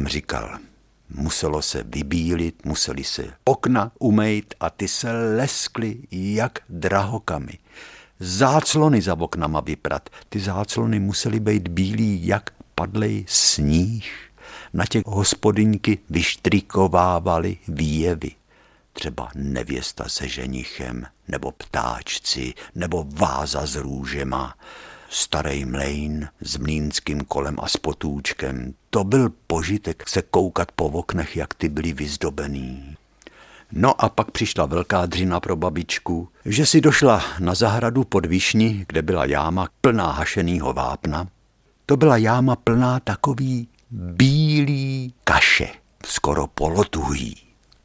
Říkal, 0.10 0.58
muselo 1.10 1.62
se 1.62 1.84
vybílit, 1.84 2.66
museli 2.66 3.04
se 3.04 3.34
okna 3.46 3.92
umejt 4.00 4.56
a 4.60 4.70
ty 4.70 4.88
se 4.88 5.12
leskly 5.12 5.98
jak 6.12 6.60
drahokamy. 6.70 7.58
Záclony 8.20 9.02
za 9.02 9.14
oknama 9.14 9.60
vyprat, 9.60 10.10
ty 10.30 10.40
záclony 10.40 11.00
musely 11.00 11.40
být 11.40 11.68
bílí 11.68 12.28
jak 12.28 12.50
padlej 12.76 13.26
sníh. 13.28 14.30
na 14.74 14.86
těch 14.86 15.06
hospodyňky 15.06 16.00
vyštrikovávali 16.10 17.58
výjevy. 17.68 18.32
Třeba 18.94 19.30
nevěsta 19.36 20.10
se 20.10 20.28
ženichem, 20.28 21.06
nebo 21.28 21.52
ptáčci, 21.52 22.54
nebo 22.76 23.06
váza 23.10 23.66
s 23.66 23.76
růžema, 23.76 24.56
starý 25.10 25.66
mlejn 25.66 26.28
s 26.42 26.58
mlínským 26.58 27.22
kolem 27.22 27.56
a 27.60 27.68
s 27.68 27.78
potůčkem. 27.78 28.74
To 28.90 29.04
byl 29.04 29.30
požitek 29.48 30.10
se 30.10 30.22
koukat 30.22 30.72
po 30.72 30.86
oknech, 30.86 31.38
jak 31.38 31.54
ty 31.54 31.70
byly 31.70 31.94
vyzdobený. 31.94 32.96
No 33.72 34.02
a 34.04 34.10
pak 34.10 34.32
přišla 34.32 34.66
velká 34.66 35.06
dřina 35.06 35.40
pro 35.40 35.56
babičku, 35.56 36.30
že 36.46 36.66
si 36.66 36.82
došla 36.82 37.24
na 37.40 37.56
zahradu 37.56 38.04
pod 38.04 38.26
Višni, 38.26 38.86
kde 38.88 39.02
byla 39.02 39.26
jáma 39.26 39.68
plná 39.82 40.12
hašenýho 40.12 40.74
vápna. 40.74 41.28
To 41.86 41.98
byla 41.98 42.18
jáma 42.18 42.56
plná 42.56 43.00
takový 43.00 43.68
bílý 43.92 45.14
kaše, 45.24 45.68
skoro 46.06 46.48
polotuhý. 46.48 47.36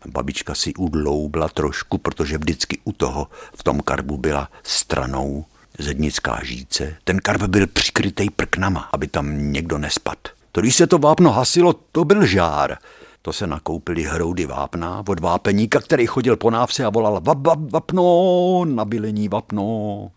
Babička 0.06 0.54
si 0.54 0.74
udloubla 0.74 1.48
trošku, 1.48 1.98
protože 1.98 2.38
vždycky 2.38 2.78
u 2.84 2.92
toho 2.92 3.28
v 3.54 3.62
tom 3.62 3.80
karbu 3.80 4.18
byla 4.18 4.48
stranou 4.62 5.44
zednická 5.78 6.40
žíce. 6.44 6.96
Ten 7.04 7.18
karb 7.18 7.42
byl 7.42 7.66
přikrytej 7.66 8.30
prknama, 8.30 8.88
aby 8.92 9.08
tam 9.08 9.52
někdo 9.52 9.78
nespad. 9.78 10.18
To, 10.52 10.60
když 10.60 10.76
se 10.76 10.86
to 10.86 10.98
vápno 10.98 11.32
hasilo, 11.32 11.72
to 11.92 12.04
byl 12.04 12.26
žár. 12.26 12.78
To 13.22 13.32
se 13.32 13.46
nakoupili 13.46 14.02
hroudy 14.02 14.46
vápna 14.46 15.04
od 15.08 15.20
vápeníka, 15.20 15.80
který 15.80 16.06
chodil 16.06 16.36
po 16.36 16.50
návse 16.50 16.84
a 16.84 16.90
volal 16.90 17.20
vap, 17.20 17.46
vap, 17.46 17.58
vapno, 17.72 18.64
nabílení 18.64 19.28
vapno. 19.28 20.10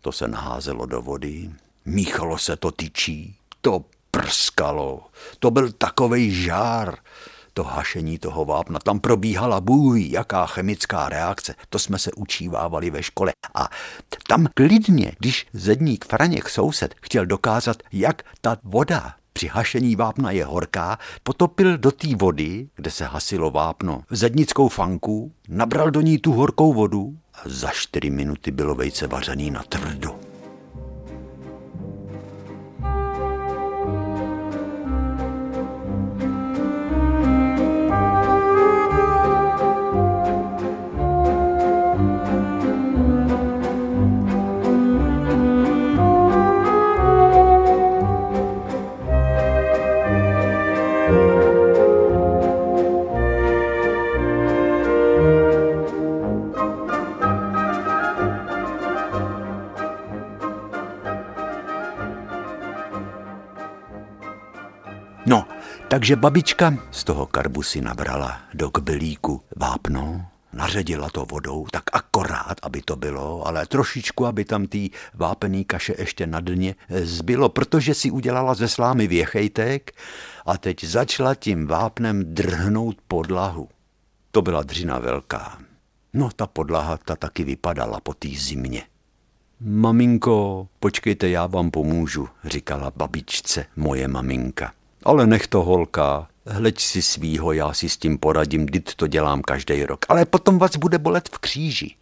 To 0.00 0.12
se 0.12 0.28
naházelo 0.28 0.86
do 0.86 1.02
vody, 1.02 1.50
míchalo 1.84 2.38
se 2.38 2.56
to 2.56 2.70
tyčí, 2.70 3.34
to 3.60 3.84
prskalo, 4.10 5.00
to 5.38 5.50
byl 5.50 5.72
takovej 5.72 6.30
žár, 6.30 6.96
to 7.54 7.64
hašení 7.64 8.18
toho 8.18 8.44
vápna. 8.44 8.78
Tam 8.78 9.00
probíhala 9.00 9.60
bůh, 9.60 9.96
jaká 10.00 10.46
chemická 10.46 11.08
reakce. 11.08 11.54
To 11.68 11.78
jsme 11.78 11.98
se 11.98 12.10
učívávali 12.16 12.90
ve 12.90 13.02
škole. 13.02 13.32
A 13.54 13.68
tam 14.28 14.46
klidně, 14.54 15.12
když 15.18 15.46
zedník 15.52 16.04
Franěk 16.04 16.48
soused 16.48 16.94
chtěl 17.02 17.26
dokázat, 17.26 17.76
jak 17.92 18.22
ta 18.40 18.56
voda 18.64 19.14
při 19.32 19.46
hašení 19.46 19.96
vápna 19.96 20.30
je 20.30 20.44
horká, 20.44 20.98
potopil 21.22 21.78
do 21.78 21.90
té 21.90 22.16
vody, 22.16 22.68
kde 22.76 22.90
se 22.90 23.04
hasilo 23.04 23.50
vápno, 23.50 24.02
zednickou 24.10 24.68
fanku, 24.68 25.32
nabral 25.48 25.90
do 25.90 26.00
ní 26.00 26.18
tu 26.18 26.32
horkou 26.32 26.72
vodu 26.72 27.16
a 27.34 27.40
za 27.44 27.70
čtyři 27.70 28.10
minuty 28.10 28.50
bylo 28.50 28.74
vejce 28.74 29.06
vařený 29.06 29.50
na 29.50 29.62
tvrdo. 29.62 30.29
Takže 65.90 66.16
babička 66.16 66.74
z 66.90 67.04
toho 67.04 67.26
karbu 67.26 67.62
si 67.62 67.80
nabrala 67.80 68.40
do 68.54 68.70
kbelíku 68.70 69.42
vápno, 69.56 70.26
naředila 70.52 71.10
to 71.10 71.26
vodou, 71.30 71.66
tak 71.72 71.82
akorát, 71.92 72.54
aby 72.62 72.82
to 72.82 72.96
bylo, 72.96 73.46
ale 73.46 73.66
trošičku, 73.66 74.26
aby 74.26 74.44
tam 74.44 74.66
tý 74.66 74.90
vápený 75.14 75.64
kaše 75.64 75.94
ještě 75.98 76.26
na 76.26 76.40
dně 76.40 76.74
zbylo, 76.88 77.48
protože 77.48 77.94
si 77.94 78.10
udělala 78.10 78.54
ze 78.54 78.68
slámy 78.68 79.06
věchejtek 79.06 79.92
a 80.46 80.58
teď 80.58 80.84
začala 80.84 81.34
tím 81.34 81.66
vápnem 81.66 82.34
drhnout 82.34 82.96
podlahu. 83.08 83.68
To 84.30 84.42
byla 84.42 84.62
dřina 84.62 84.98
velká. 84.98 85.58
No, 86.12 86.30
ta 86.36 86.46
podlaha 86.46 86.96
ta 86.96 87.16
taky 87.16 87.44
vypadala 87.44 88.00
po 88.00 88.14
té 88.14 88.28
zimě. 88.28 88.82
Maminko, 89.60 90.68
počkejte, 90.80 91.28
já 91.28 91.46
vám 91.46 91.70
pomůžu, 91.70 92.28
říkala 92.44 92.92
babičce 92.96 93.66
moje 93.76 94.08
maminka. 94.08 94.72
Ale 95.04 95.26
nech 95.26 95.46
to 95.46 95.62
holka, 95.62 96.26
hleď 96.46 96.80
si 96.80 97.02
svýho, 97.02 97.52
já 97.52 97.72
si 97.72 97.88
s 97.88 97.96
tím 97.96 98.18
poradím, 98.18 98.66
dit 98.66 98.94
to 98.94 99.06
dělám 99.06 99.42
každý 99.42 99.84
rok. 99.84 100.04
Ale 100.08 100.24
potom 100.24 100.58
vás 100.58 100.76
bude 100.76 100.98
bolet 100.98 101.28
v 101.28 101.38
kříži. 101.38 101.94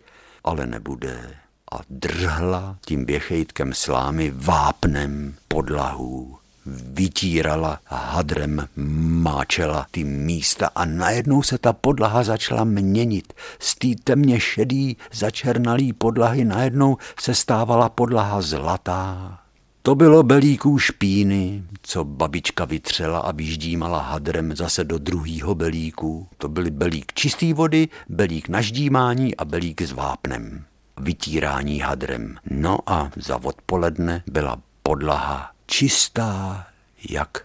Ale 0.45 0.67
nebude. 0.67 1.35
A 1.73 1.79
drhla 1.91 2.77
tím 2.87 3.05
běchejtkem 3.05 3.73
slámy 3.75 4.33
vápnem 4.37 5.35
podlahu. 5.49 6.39
Vytírala 6.67 7.81
hadrem, 7.87 8.69
máčela 8.77 9.87
ty 9.91 10.05
místa 10.05 10.71
a 10.75 10.85
najednou 10.85 11.43
se 11.43 11.59
ta 11.59 11.73
podlaha 11.73 12.23
začala 12.23 12.65
měnit. 12.65 13.33
Z 13.59 13.75
té 13.75 13.89
temně 14.05 14.41
šedý, 14.41 14.97
začernalý 15.13 15.93
podlahy 15.93 16.45
najednou 16.45 16.97
se 17.21 17.35
stávala 17.35 17.89
podlaha 17.89 18.41
zlatá, 18.41 19.39
to 19.83 19.95
bylo 19.95 20.23
belíků 20.23 20.79
špíny, 20.79 21.64
co 21.83 22.05
babička 22.05 22.64
vytřela 22.64 23.19
a 23.19 23.33
vyždímala 23.33 24.03
hadrem 24.03 24.57
zase 24.57 24.85
do 24.85 24.99
druhýho 24.99 25.55
belíku. 25.55 26.29
To 26.38 26.49
byly 26.49 26.71
belík 26.71 27.12
čistý 27.12 27.53
vody, 27.53 27.88
belík 28.09 28.49
na 28.49 28.61
ždímání 28.61 29.37
a 29.37 29.45
belík 29.45 29.83
s 29.83 29.93
vápnem. 29.93 30.64
Vytírání 30.97 31.81
hadrem. 31.81 32.38
No 32.51 32.79
a 32.87 33.11
za 33.17 33.45
odpoledne 33.45 34.23
byla 34.27 34.62
podlaha 34.83 35.51
čistá, 35.67 36.67
jak, 37.11 37.45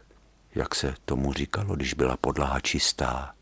jak 0.56 0.76
se 0.76 0.94
tomu 1.06 1.34
říkalo, 1.34 1.76
když 1.76 1.94
byla 1.94 2.18
podlaha 2.18 2.60
čistá. 2.60 3.34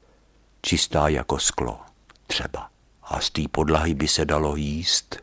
Čistá 0.61 1.07
jako 1.07 1.39
sklo, 1.39 1.79
třeba. 2.27 2.69
A 3.03 3.19
z 3.19 3.29
té 3.29 3.41
podlahy 3.51 3.93
by 3.93 4.07
se 4.07 4.25
dalo 4.25 4.55
jíst. 4.55 5.17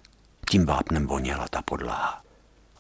Tím 0.50 0.66
vápnem 0.66 1.07
voněla 1.07 1.46
ta 1.50 1.62
podlaha 1.62 2.27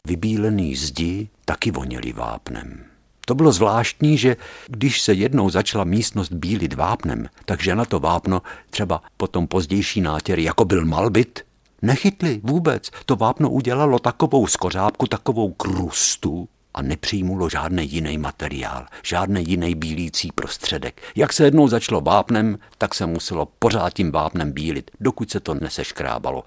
vybílený 0.08 0.76
zdi 0.76 1.28
taky 1.44 1.70
voněly 1.70 2.12
vápnem. 2.12 2.84
To 3.26 3.34
bylo 3.34 3.52
zvláštní, 3.52 4.18
že 4.18 4.36
když 4.66 5.00
se 5.00 5.12
jednou 5.12 5.50
začala 5.50 5.84
místnost 5.84 6.32
bílit 6.32 6.74
vápnem, 6.74 7.28
takže 7.44 7.74
na 7.74 7.84
to 7.84 8.00
vápno 8.00 8.42
třeba 8.70 9.02
potom 9.16 9.46
pozdější 9.46 10.00
nátěr, 10.00 10.38
jako 10.38 10.64
byl 10.64 10.84
malbit, 10.84 11.44
nechytli 11.82 12.40
vůbec. 12.42 12.90
To 13.06 13.16
vápno 13.16 13.50
udělalo 13.50 13.98
takovou 13.98 14.46
skořápku, 14.46 15.06
takovou 15.06 15.52
krustu, 15.52 16.48
a 16.74 16.82
nepřijmulo 16.82 17.48
žádný 17.48 17.92
jiný 17.92 18.18
materiál, 18.18 18.86
žádný 19.02 19.44
jiný 19.48 19.74
bílící 19.74 20.32
prostředek. 20.32 21.02
Jak 21.16 21.32
se 21.32 21.44
jednou 21.44 21.68
začalo 21.68 22.00
vápnem, 22.00 22.58
tak 22.78 22.94
se 22.94 23.06
muselo 23.06 23.48
pořád 23.58 23.94
tím 23.94 24.12
vápnem 24.12 24.52
bílit, 24.52 24.90
dokud 25.00 25.30
se 25.30 25.40
to 25.40 25.54
neseškrábalo. 25.54 26.44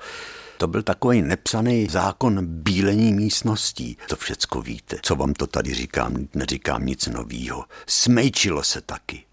To 0.61 0.67
byl 0.67 0.83
takový 0.83 1.21
nepsaný 1.21 1.87
zákon 1.87 2.39
bílení 2.45 3.13
místností. 3.13 3.97
To 4.09 4.15
všecko 4.15 4.61
víte. 4.61 4.97
Co 5.01 5.15
vám 5.15 5.33
to 5.33 5.47
tady 5.47 5.73
říkám, 5.73 6.27
neříkám 6.35 6.85
nic 6.85 7.07
novýho. 7.07 7.65
Smejčilo 7.87 8.63
se 8.63 8.81
taky 8.81 9.23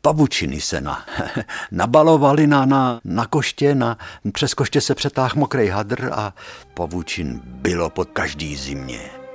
pavučiny 0.00 0.60
se 0.60 0.80
na, 0.80 1.06
nabalovaly 1.70 2.46
na, 2.46 2.66
na, 2.66 3.00
na 3.04 3.26
koště, 3.26 3.74
na, 3.74 3.98
přes 4.32 4.54
koště 4.54 4.80
se 4.80 4.94
přetáh 4.94 5.34
mokrý 5.34 5.68
hadr 5.68 6.10
a 6.12 6.34
pavučin 6.74 7.40
bylo 7.44 7.90
pod 7.90 8.10
každý 8.10 8.56
zimě. 8.56 9.25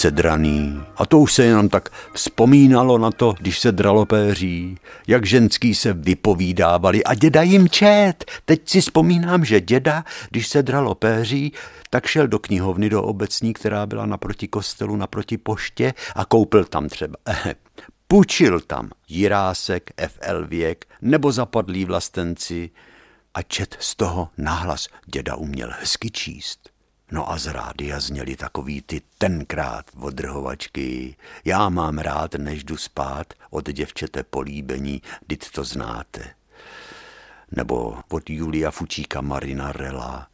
Sedraný. 0.00 0.80
A 0.96 1.06
to 1.06 1.18
už 1.18 1.34
se 1.34 1.44
jenom 1.44 1.68
tak 1.68 1.88
vzpomínalo 2.14 2.98
na 2.98 3.10
to, 3.10 3.34
když 3.40 3.58
se 3.58 3.72
dralo 3.72 4.06
péří, 4.06 4.78
jak 5.06 5.26
ženský 5.26 5.74
se 5.74 5.92
vypovídávali 5.92 7.04
a 7.04 7.14
děda 7.14 7.42
jim 7.42 7.68
čet. 7.68 8.24
Teď 8.44 8.68
si 8.68 8.80
vzpomínám, 8.80 9.44
že 9.44 9.60
děda, 9.60 10.04
když 10.30 10.48
se 10.48 10.62
dralo 10.62 10.94
péří, 10.94 11.52
tak 11.90 12.06
šel 12.06 12.28
do 12.28 12.38
knihovny 12.38 12.88
do 12.88 13.02
obecní, 13.02 13.52
která 13.52 13.86
byla 13.86 14.06
naproti 14.06 14.48
kostelu, 14.48 14.96
naproti 14.96 15.38
poště 15.38 15.94
a 16.14 16.24
koupil 16.24 16.64
tam 16.64 16.88
třeba, 16.88 17.16
eh, 17.28 17.54
půjčil 18.08 18.60
tam 18.60 18.90
Jirásek, 19.08 19.90
FL 20.08 20.46
věk 20.46 20.86
nebo 21.02 21.32
zapadlý 21.32 21.84
vlastenci, 21.84 22.70
a 23.34 23.42
čet 23.42 23.76
z 23.80 23.94
toho 23.94 24.28
nahlas. 24.38 24.88
Děda 25.06 25.34
uměl 25.34 25.70
hezky 25.80 26.10
číst. 26.10 26.70
No 27.10 27.32
a 27.32 27.38
z 27.38 27.46
rádia 27.46 28.00
zněly 28.00 28.36
takový 28.36 28.82
ty 28.82 29.02
tenkrát 29.18 29.84
odrhovačky. 30.00 31.16
Já 31.44 31.68
mám 31.68 31.98
rád, 31.98 32.34
než 32.34 32.64
jdu 32.64 32.76
spát, 32.76 33.34
od 33.50 33.70
děvčete 33.70 34.22
políbení, 34.22 35.02
dit 35.28 35.50
to 35.50 35.64
znáte. 35.64 36.34
Nebo 37.52 37.96
od 38.08 38.30
Julia 38.30 38.70
Fučíka 38.70 39.20
Marinarella. 39.20 40.26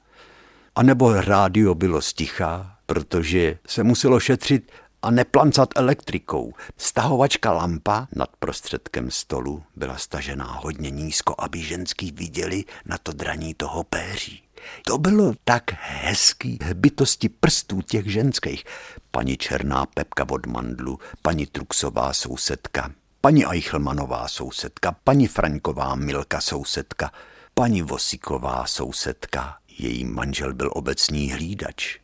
A 0.75 0.83
nebo 0.83 1.21
rádio 1.21 1.75
bylo 1.75 2.03
sticha, 2.03 2.77
protože 2.87 3.59
se 3.67 3.83
muselo 3.83 4.21
šetřit 4.21 4.73
a 5.03 5.11
neplancat 5.11 5.69
elektrikou. 5.77 6.53
Stahovačka 6.77 7.53
lampa 7.53 8.09
nad 8.17 8.31
prostředkem 8.39 9.11
stolu 9.11 9.63
byla 9.77 9.99
stažená 9.99 10.45
hodně 10.45 10.91
nízko, 10.91 11.35
aby 11.39 11.63
ženský 11.63 12.13
viděli 12.13 12.65
na 12.85 12.99
to 12.99 13.13
draní 13.13 13.55
toho 13.55 13.85
péří. 13.85 14.46
To 14.85 14.99
bylo 14.99 15.35
tak 15.45 15.63
hezký 15.81 16.59
bytosti 16.75 17.29
prstů 17.29 17.83
těch 17.83 18.13
ženských. 18.13 18.65
Paní 19.11 19.37
Černá 19.37 19.87
Pepka 19.87 20.27
od 20.31 20.47
Mandlu, 20.47 20.99
paní 21.23 21.47
Truxová 21.47 22.13
sousedka, 22.13 22.91
paní 23.21 23.47
Eichelmanová 23.47 24.29
sousedka, 24.29 24.97
paní 25.05 25.27
Fraňková 25.27 25.95
Milka 25.95 26.41
sousedka, 26.41 27.13
paní 27.55 27.83
Vosiková 27.83 28.67
sousedka, 28.67 29.57
její 29.79 30.05
manžel 30.05 30.55
byl 30.55 30.71
obecní 30.73 31.33
hlídač. 31.33 31.99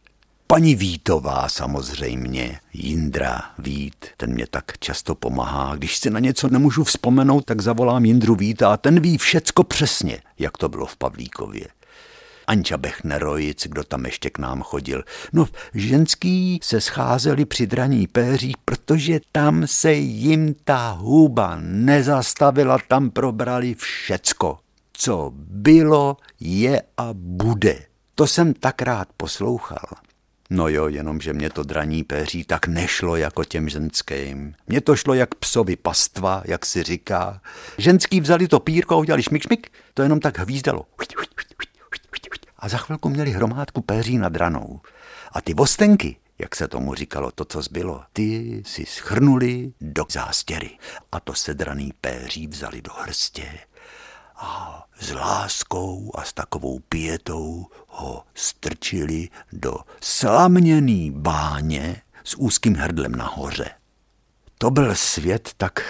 Paní 0.46 0.74
Vítová 0.74 1.48
samozřejmě, 1.48 2.60
Jindra 2.72 3.42
Vít, 3.58 4.06
ten 4.16 4.32
mě 4.32 4.46
tak 4.46 4.78
často 4.78 5.14
pomáhá. 5.14 5.76
Když 5.76 5.96
si 5.96 6.10
na 6.10 6.20
něco 6.20 6.48
nemůžu 6.48 6.84
vzpomenout, 6.84 7.44
tak 7.44 7.60
zavolám 7.60 8.04
Jindru 8.04 8.34
Víta 8.34 8.72
a 8.72 8.76
ten 8.76 9.00
ví 9.00 9.18
všecko 9.18 9.64
přesně, 9.64 10.22
jak 10.38 10.58
to 10.58 10.68
bylo 10.68 10.86
v 10.86 10.96
Pavlíkově. 10.96 11.66
Anča 12.46 12.76
Bechnerojic, 12.76 13.66
kdo 13.66 13.84
tam 13.84 14.04
ještě 14.04 14.30
k 14.30 14.38
nám 14.38 14.62
chodil. 14.62 15.04
No, 15.32 15.46
ženský 15.74 16.60
se 16.62 16.80
scházeli 16.80 17.44
při 17.44 17.66
draní 17.66 18.06
péří, 18.06 18.52
protože 18.64 19.20
tam 19.32 19.66
se 19.66 19.92
jim 19.92 20.54
ta 20.64 20.90
huba 20.90 21.58
nezastavila, 21.60 22.78
tam 22.88 23.10
probrali 23.10 23.74
všecko. 23.74 24.58
Co 24.92 25.32
bylo, 25.36 26.16
je 26.40 26.82
a 26.96 27.08
bude. 27.12 27.78
To 28.14 28.26
jsem 28.26 28.54
tak 28.54 28.82
rád 28.82 29.08
poslouchal. 29.16 29.88
No 30.50 30.68
jo, 30.68 30.88
jenomže 30.88 31.32
mě 31.32 31.50
to 31.50 31.62
draní 31.62 32.04
péří 32.04 32.44
tak 32.44 32.66
nešlo 32.66 33.16
jako 33.16 33.44
těm 33.44 33.68
ženským. 33.68 34.54
Mně 34.66 34.80
to 34.80 34.96
šlo 34.96 35.14
jak 35.14 35.34
psovi 35.34 35.76
pastva, 35.76 36.42
jak 36.44 36.66
si 36.66 36.82
říká. 36.82 37.40
Ženský 37.78 38.20
vzali 38.20 38.48
to 38.48 38.60
pírko 38.60 38.94
a 38.94 38.98
udělali 38.98 39.22
šmik, 39.22 39.42
šmik, 39.42 39.72
to 39.94 40.02
jenom 40.02 40.20
tak 40.20 40.38
hvízdalo. 40.38 40.86
A 42.58 42.68
za 42.68 42.78
chvilku 42.78 43.08
měli 43.08 43.30
hromádku 43.30 43.80
péří 43.80 44.18
nad 44.18 44.36
ranou. 44.36 44.80
A 45.32 45.40
ty 45.40 45.54
vostenky, 45.54 46.16
jak 46.38 46.56
se 46.56 46.68
tomu 46.68 46.94
říkalo, 46.94 47.30
to, 47.30 47.44
co 47.44 47.62
zbylo, 47.62 48.02
ty 48.12 48.62
si 48.66 48.86
schrnuli 48.86 49.72
do 49.80 50.04
zástěry. 50.10 50.78
A 51.12 51.20
to 51.20 51.34
sedraný 51.34 51.92
péří 52.00 52.46
vzali 52.46 52.82
do 52.82 52.92
hrstě 52.92 53.58
a 54.36 54.84
s 55.00 55.12
láskou 55.12 56.12
a 56.14 56.24
s 56.24 56.32
takovou 56.32 56.78
pětou 56.78 57.66
ho 57.88 58.24
strčili 58.34 59.28
do 59.52 59.76
slaměný 60.00 61.10
báně 61.10 62.02
s 62.24 62.34
úzkým 62.34 62.74
hrdlem 62.74 63.12
nahoře. 63.12 63.70
To 64.58 64.70
byl 64.70 64.94
svět 64.94 65.50
tak 65.56 65.84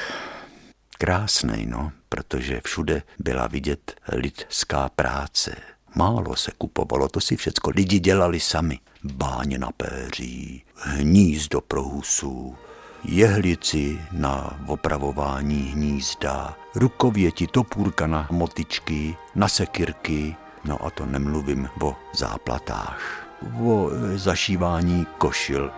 krásný, 0.98 1.66
no, 1.66 1.92
protože 2.08 2.60
všude 2.64 3.02
byla 3.18 3.46
vidět 3.46 4.00
lidská 4.12 4.88
práce. 4.88 5.56
Málo 5.94 6.36
se 6.36 6.52
kupovalo, 6.58 7.08
to 7.08 7.20
si 7.20 7.36
všecko 7.36 7.70
lidi 7.70 7.98
dělali 7.98 8.40
sami. 8.40 8.78
Báně 9.04 9.58
na 9.58 9.70
péří, 9.76 10.62
hnízdo 10.74 11.60
pro 11.60 11.82
husů, 11.82 12.56
jehlici 13.04 14.00
na 14.12 14.60
opravování 14.66 15.70
hnízda, 15.72 16.56
rukověti, 16.74 17.46
topůrka 17.46 18.06
na 18.06 18.28
motičky, 18.30 19.16
na 19.34 19.48
sekirky, 19.48 20.36
no 20.64 20.86
a 20.86 20.90
to 20.90 21.06
nemluvím 21.06 21.68
o 21.82 21.96
záplatách, 22.14 23.26
o 23.64 23.90
zašívání 24.14 25.06
košil, 25.18 25.70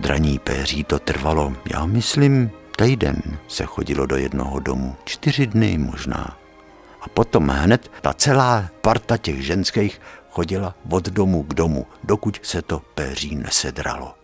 draní 0.00 0.38
péří 0.38 0.84
to 0.84 0.98
trvalo, 0.98 1.52
já 1.72 1.86
myslím, 1.86 2.50
týden 2.76 3.22
se 3.48 3.64
chodilo 3.64 4.06
do 4.06 4.16
jednoho 4.16 4.60
domu, 4.60 4.96
čtyři 5.04 5.46
dny 5.46 5.78
možná. 5.78 6.36
A 7.00 7.08
potom 7.08 7.48
hned 7.48 7.90
ta 8.00 8.12
celá 8.12 8.68
parta 8.80 9.16
těch 9.16 9.44
ženských 9.44 10.00
chodila 10.30 10.74
od 10.90 11.08
domu 11.08 11.42
k 11.42 11.54
domu, 11.54 11.86
dokud 12.04 12.38
se 12.42 12.62
to 12.62 12.82
péří 12.94 13.36
nesedralo. 13.36 14.14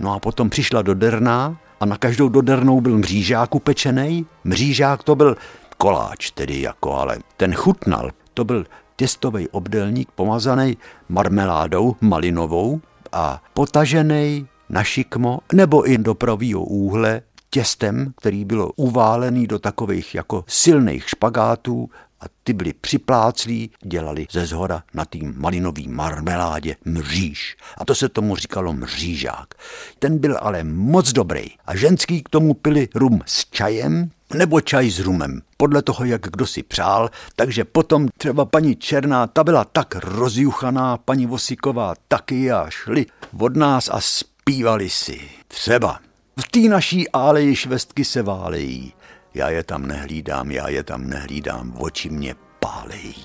No 0.00 0.14
a 0.14 0.18
potom 0.18 0.50
přišla 0.50 0.82
do 0.82 0.94
Derná 0.94 1.56
a 1.80 1.86
na 1.86 1.96
každou 1.96 2.28
dodernou 2.28 2.80
byl 2.80 2.98
mřížák 2.98 3.54
upečený. 3.54 4.26
Mřížák 4.44 5.02
to 5.02 5.14
byl 5.14 5.36
koláč 5.78 6.30
tedy 6.30 6.60
jako, 6.60 6.94
ale 6.94 7.18
ten 7.36 7.54
chutnal. 7.54 8.10
To 8.34 8.44
byl 8.44 8.66
těstový 8.96 9.48
obdelník 9.48 10.10
pomazaný 10.10 10.76
marmeládou 11.08 11.96
malinovou 12.00 12.80
a 13.12 13.42
potažený 13.54 14.48
na 14.68 14.84
šikmo 14.84 15.38
nebo 15.52 15.90
i 15.90 15.98
do 15.98 16.14
pravýho 16.14 16.64
úhle 16.64 17.22
těstem, 17.50 18.12
který 18.16 18.44
bylo 18.44 18.72
uválený 18.76 19.46
do 19.46 19.58
takových 19.58 20.14
jako 20.14 20.44
silných 20.48 21.08
špagátů 21.08 21.90
a 22.20 22.24
ty 22.44 22.52
byly 22.52 22.72
připláclí, 22.72 23.70
dělali 23.84 24.26
ze 24.30 24.46
zhora 24.46 24.82
na 24.94 25.04
tým 25.04 25.34
malinový 25.36 25.88
marmeládě 25.88 26.76
mříž. 26.84 27.56
A 27.78 27.84
to 27.84 27.94
se 27.94 28.08
tomu 28.08 28.36
říkalo 28.36 28.72
mřížák. 28.72 29.54
Ten 29.98 30.18
byl 30.18 30.38
ale 30.40 30.64
moc 30.64 31.12
dobrý 31.12 31.44
a 31.66 31.76
ženský 31.76 32.22
k 32.22 32.28
tomu 32.28 32.54
pili 32.54 32.88
rum 32.94 33.20
s 33.26 33.50
čajem 33.50 34.10
nebo 34.34 34.60
čaj 34.60 34.90
s 34.90 34.98
rumem, 34.98 35.40
podle 35.56 35.82
toho, 35.82 36.04
jak 36.04 36.22
kdo 36.22 36.46
si 36.46 36.62
přál, 36.62 37.10
takže 37.36 37.64
potom 37.64 38.08
třeba 38.18 38.44
paní 38.44 38.76
Černá, 38.76 39.26
ta 39.26 39.44
byla 39.44 39.64
tak 39.64 39.94
rozjuchaná, 39.94 40.96
paní 40.96 41.26
Vosiková 41.26 41.94
taky 42.08 42.52
a 42.52 42.66
šli 42.70 43.06
od 43.38 43.56
nás 43.56 43.88
a 43.88 44.00
zpívali 44.44 44.90
si. 44.90 45.20
Třeba 45.48 45.98
v 46.40 46.48
té 46.48 46.58
naší 46.58 47.10
áleji 47.10 47.56
švestky 47.56 48.04
se 48.04 48.22
válejí. 48.22 48.92
Já 49.34 49.48
je 49.50 49.62
tam 49.62 49.86
nehlídám, 49.86 50.50
já 50.50 50.68
je 50.68 50.82
tam 50.82 51.08
nehlídám, 51.08 51.74
oči 51.78 52.10
mě 52.10 52.34
pálejí. 52.60 53.24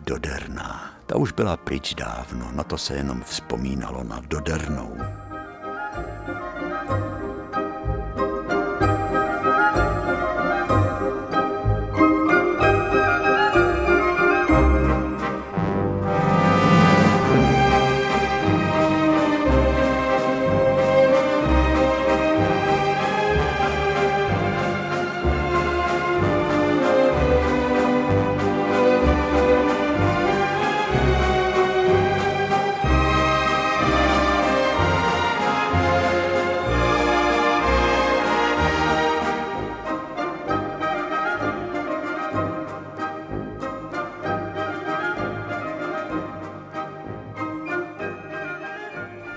Doderná, 0.00 0.94
ta 1.06 1.16
už 1.16 1.32
byla 1.32 1.56
pryč 1.56 1.94
dávno, 1.94 2.52
na 2.52 2.64
to 2.64 2.78
se 2.78 2.94
jenom 2.94 3.22
vzpomínalo 3.22 4.04
na 4.04 4.22
dodernou. 4.28 4.98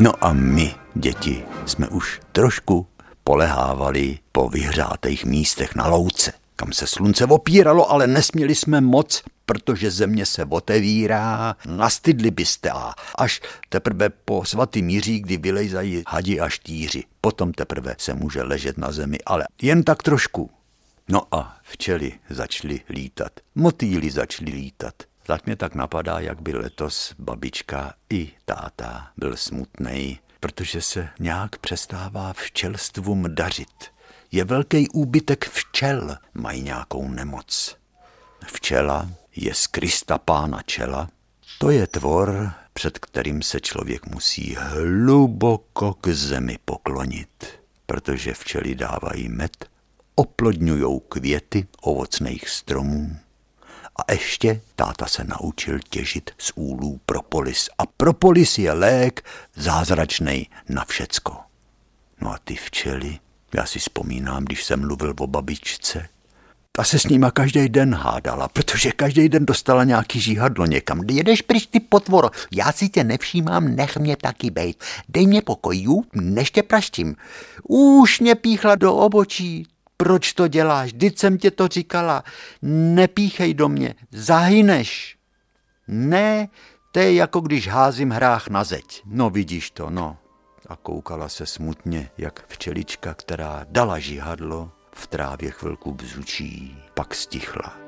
No 0.06 0.14
a 0.26 0.34
my, 0.34 0.76
děti, 0.96 1.46
jsme 1.66 1.88
už 1.88 2.22
trošku 2.32 2.88
polehávali 3.24 4.20
po 4.32 4.50
vyhřátých 4.50 5.26
místech 5.26 5.76
na 5.76 5.88
louce, 5.88 6.34
kam 6.56 6.74
se 6.74 6.88
slunce 6.88 7.26
opíralo, 7.26 7.92
ale 7.92 8.08
nesměli 8.08 8.56
jsme 8.56 8.82
moc, 8.82 9.24
protože 9.46 9.92
země 9.92 10.26
se 10.26 10.46
otevírá, 10.46 11.56
nastydli 11.68 12.32
byste 12.32 12.72
a 12.72 12.94
až 13.18 13.42
teprve 13.70 14.10
po 14.10 14.46
svatý 14.46 14.82
míří, 14.82 15.20
kdy 15.20 15.38
vylejzají 15.38 16.04
hadi 16.08 16.40
a 16.40 16.50
štíři. 16.50 17.04
Potom 17.22 17.54
teprve 17.54 17.96
se 17.98 18.14
může 18.14 18.44
ležet 18.44 18.78
na 18.78 18.92
zemi, 18.92 19.18
ale 19.26 19.46
jen 19.62 19.84
tak 19.84 20.04
trošku. 20.04 20.50
No 21.10 21.22
a 21.32 21.58
včely 21.64 22.14
začaly 22.30 22.82
lítat, 22.90 23.32
motýly 23.56 24.12
začaly 24.12 24.52
lítat. 24.52 24.94
Tak 25.28 25.46
mě 25.46 25.56
tak 25.56 25.76
napadá, 25.76 26.20
jak 26.20 26.42
by 26.42 26.54
letos 26.54 27.14
babička 27.20 27.94
i 28.10 28.32
táta 28.46 29.12
byl 29.18 29.38
smutný, 29.38 30.20
protože 30.40 30.82
se 30.82 31.10
nějak 31.20 31.58
přestává 31.58 32.34
včelstvům 32.34 33.36
dařit. 33.36 33.92
Je 34.32 34.44
velký 34.44 34.90
úbytek 34.90 35.46
včel, 35.46 36.18
mají 36.34 36.62
nějakou 36.62 37.08
nemoc. 37.08 37.78
Včela 38.46 39.10
je 39.36 39.54
z 39.54 39.68
Krista 39.68 40.18
pána 40.18 40.62
čela, 40.66 41.10
to 41.60 41.70
je 41.70 41.88
tvor, 41.88 42.52
před 42.74 43.00
kterým 43.00 43.42
se 43.42 43.60
člověk 43.60 44.06
musí 44.06 44.56
hluboko 44.60 45.94
k 45.94 46.08
zemi 46.08 46.58
poklonit, 46.66 47.60
protože 47.86 48.34
včely 48.34 48.76
dávají 48.76 49.30
med, 49.30 49.66
oplodňují 50.16 51.02
květy 51.10 51.68
ovocných 51.82 52.50
stromů. 52.50 53.25
A 53.96 54.12
ještě 54.12 54.62
táta 54.76 55.06
se 55.06 55.24
naučil 55.24 55.80
těžit 55.90 56.32
z 56.38 56.52
úlů 56.56 57.00
propolis. 57.06 57.70
A 57.78 57.86
propolis 57.86 58.58
je 58.58 58.72
lék 58.72 59.26
zázračný 59.56 60.50
na 60.70 60.86
všecko. 60.86 61.38
No 62.22 62.32
a 62.32 62.38
ty 62.44 62.56
včely, 62.56 63.20
já 63.56 63.66
si 63.66 63.80
vzpomínám, 63.80 64.46
když 64.46 64.64
jsem 64.64 64.80
mluvil 64.80 65.14
o 65.20 65.28
babičce, 65.28 66.10
ta 66.78 66.84
se 66.84 67.00
s 67.00 67.08
nima 67.08 67.32
každý 67.32 67.70
den 67.70 67.96
hádala, 67.96 68.48
protože 68.48 68.92
každý 68.92 69.30
den 69.30 69.46
dostala 69.46 69.84
nějaký 69.84 70.20
žíhadlo 70.20 70.66
někam. 70.66 71.02
Jedeš 71.10 71.42
pryč 71.42 71.66
ty 71.66 71.80
potvoro, 71.80 72.30
já 72.52 72.72
si 72.72 72.90
tě 72.90 73.04
nevšímám, 73.04 73.76
nech 73.76 73.98
mě 73.98 74.18
taky 74.18 74.50
bejt. 74.50 74.84
Dej 75.10 75.28
mě 75.28 75.42
pokoju, 75.42 76.04
než 76.14 76.52
tě 76.52 76.64
praštím. 76.64 77.16
Už 77.64 78.20
mě 78.20 78.36
píchla 78.36 78.76
do 78.76 78.96
obočí, 78.96 79.68
proč 79.98 80.34
to 80.34 80.48
děláš? 80.48 80.94
Vždyť 80.94 81.20
jsem 81.20 81.38
tě 81.38 81.52
to 81.52 81.68
říkala. 81.68 82.24
Nepíchej 82.62 83.54
do 83.54 83.70
mě, 83.70 83.96
zahyneš. 84.12 85.18
Ne, 85.88 86.48
to 86.92 87.00
je 87.00 87.14
jako 87.14 87.40
když 87.40 87.68
házím 87.68 88.10
hrách 88.10 88.48
na 88.48 88.64
zeď. 88.64 89.02
No 89.06 89.30
vidíš 89.30 89.72
to, 89.72 89.90
no. 89.90 90.18
A 90.70 90.76
koukala 90.76 91.30
se 91.30 91.46
smutně, 91.46 92.10
jak 92.18 92.48
včelička, 92.48 93.14
která 93.14 93.66
dala 93.70 94.00
žihadlo, 94.00 94.72
v 94.96 95.08
trávě 95.08 95.52
chvilku 95.52 95.92
bzučí, 95.92 96.78
pak 96.94 97.16
stichla. 97.16 97.85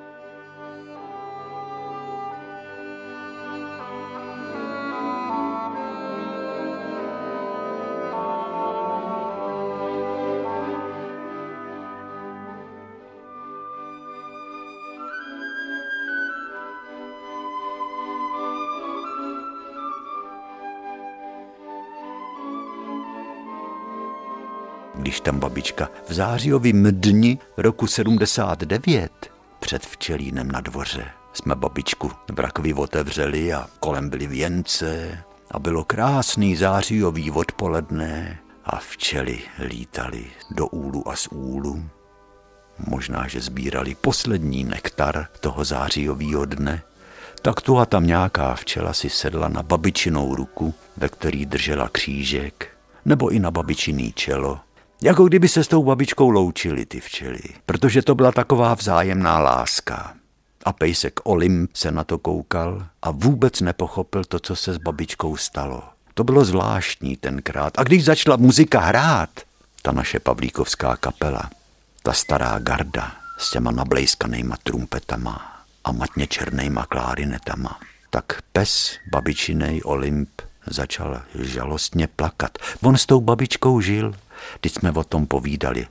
Tam 25.28 25.40
babička 25.40 25.90
v 26.08 26.14
zářijovým 26.14 26.88
dni 26.92 27.40
roku 27.58 27.88
79 27.88 29.12
před 29.60 29.86
včelínem 29.86 30.52
na 30.52 30.62
dvoře. 30.62 31.06
Jsme 31.34 31.56
babičku 31.56 32.12
v 32.32 32.40
rakvi 32.40 32.74
otevřeli 32.74 33.54
a 33.54 33.68
kolem 33.80 34.10
byly 34.10 34.28
věnce 34.28 35.18
a 35.52 35.60
bylo 35.60 35.84
krásný 35.84 36.56
zářijový 36.56 37.32
odpoledne 37.32 38.40
a 38.66 38.76
včely 38.76 39.40
lítali 39.60 40.26
do 40.52 40.68
úlu 40.68 41.10
a 41.10 41.16
z 41.16 41.28
úlu. 41.28 41.84
Možná, 42.88 43.28
že 43.28 43.42
sbírali 43.42 43.96
poslední 43.96 44.64
nektar 44.64 45.28
toho 45.40 45.64
zářijového 45.64 46.46
dne, 46.46 46.82
tak 47.42 47.62
tu 47.62 47.80
a 47.80 47.86
tam 47.86 48.08
nějaká 48.08 48.56
včela 48.56 48.94
si 48.94 49.10
sedla 49.10 49.48
na 49.48 49.64
babičinou 49.64 50.36
ruku, 50.36 50.74
ve 50.98 51.10
který 51.10 51.46
držela 51.46 51.90
křížek, 51.90 52.68
nebo 53.06 53.30
i 53.30 53.40
na 53.40 53.52
babičiný 53.52 54.14
čelo 54.14 54.60
jako 55.02 55.26
kdyby 55.26 55.48
se 55.48 55.64
s 55.64 55.68
tou 55.68 55.84
babičkou 55.84 56.30
loučili 56.30 56.86
ty 56.86 57.00
včely, 57.00 57.40
protože 57.66 58.02
to 58.02 58.16
byla 58.16 58.32
taková 58.32 58.74
vzájemná 58.74 59.40
láska. 59.40 60.14
A 60.64 60.74
pejsek 60.74 61.20
Olim 61.24 61.68
se 61.74 61.92
na 61.92 62.04
to 62.04 62.18
koukal 62.18 62.86
a 63.02 63.12
vůbec 63.12 63.62
nepochopil 63.62 64.24
to, 64.24 64.40
co 64.40 64.56
se 64.56 64.74
s 64.74 64.78
babičkou 64.78 65.38
stalo. 65.38 65.84
To 66.14 66.24
bylo 66.24 66.46
zvláštní 66.46 67.18
tenkrát. 67.18 67.80
A 67.80 67.84
když 67.84 68.06
začala 68.06 68.38
muzika 68.38 68.80
hrát, 68.80 69.30
ta 69.82 69.92
naše 69.92 70.20
pavlíkovská 70.20 70.96
kapela, 70.96 71.50
ta 72.04 72.14
stará 72.14 72.60
garda 72.60 73.12
s 73.38 73.52
těma 73.52 73.72
nablejskanýma 73.72 74.56
trumpetama 74.64 75.62
a 75.84 75.92
matně 75.92 76.28
černýma 76.28 76.86
klárinetama, 76.86 77.80
tak 78.10 78.42
pes 78.52 78.98
babičinej 79.12 79.82
Olymp 79.86 80.30
začal 80.68 81.22
žalostně 81.40 82.08
plakat. 82.08 82.58
On 82.82 82.98
s 82.98 83.06
tou 83.06 83.22
babičkou 83.22 83.82
žil, 83.82 84.14
Teď 84.62 84.74
jsme 84.74 84.92
o 84.92 85.04
tom 85.04 85.28
povídali. 85.28 85.88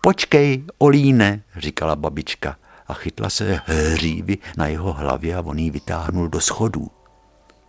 Počkej, 0.00 0.64
Olíne, 0.78 1.42
říkala 1.56 1.96
babička 1.96 2.56
a 2.86 2.94
chytla 2.94 3.30
se 3.30 3.60
hřívy 3.64 4.38
na 4.56 4.66
jeho 4.66 4.92
hlavě 4.92 5.36
a 5.36 5.40
on 5.40 5.58
ji 5.58 5.70
vytáhnul 5.70 6.28
do 6.28 6.40
schodů. 6.40 6.90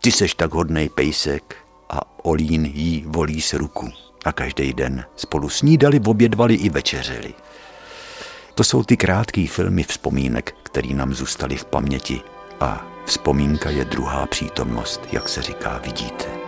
Ty 0.02 0.12
seš 0.12 0.34
tak 0.34 0.54
hodnej 0.54 0.90
pejsek 0.90 1.56
a 1.90 2.26
Olín 2.26 2.66
jí 2.66 3.04
volí 3.08 3.42
s 3.42 3.54
ruku. 3.54 3.90
A 4.26 4.32
každý 4.32 4.74
den 4.74 5.06
spolu 5.16 5.50
snídali, 5.50 6.00
obědvali 6.00 6.56
i 6.56 6.70
večeřeli. 6.70 7.34
To 8.56 8.64
jsou 8.64 8.84
ty 8.84 8.98
krátké 8.98 9.48
filmy 9.48 9.84
vzpomínek, 9.84 10.56
které 10.64 10.94
nám 10.94 11.14
zůstaly 11.14 11.58
v 11.58 11.66
paměti. 11.66 12.22
A 12.60 12.88
vzpomínka 13.06 13.70
je 13.70 13.86
druhá 13.86 14.26
přítomnost, 14.26 15.02
jak 15.12 15.30
se 15.30 15.42
říká, 15.42 15.82
vidíte. 15.84 16.41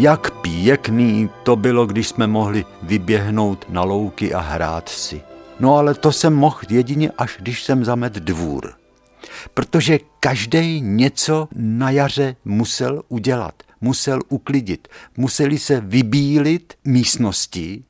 Jak 0.00 0.30
pěkný 0.30 1.30
to 1.42 1.56
bylo, 1.56 1.86
když 1.86 2.08
jsme 2.08 2.26
mohli 2.26 2.64
vyběhnout 2.82 3.66
na 3.68 3.82
louky 3.82 4.34
a 4.34 4.40
hrát 4.40 4.88
si. 4.88 5.22
No 5.60 5.76
ale 5.76 5.94
to 5.94 6.12
jsem 6.12 6.34
mohl 6.34 6.58
jedině, 6.68 7.10
až 7.18 7.36
když 7.40 7.64
jsem 7.64 7.84
zamet 7.84 8.12
dvůr. 8.12 8.72
Protože 9.54 9.98
každý 10.20 10.80
něco 10.80 11.48
na 11.54 11.90
jaře 11.90 12.36
musel 12.44 13.02
udělat, 13.08 13.54
musel 13.80 14.20
uklidit, 14.28 14.88
museli 15.16 15.58
se 15.58 15.80
vybílit 15.80 16.74
místnosti, 16.84 17.84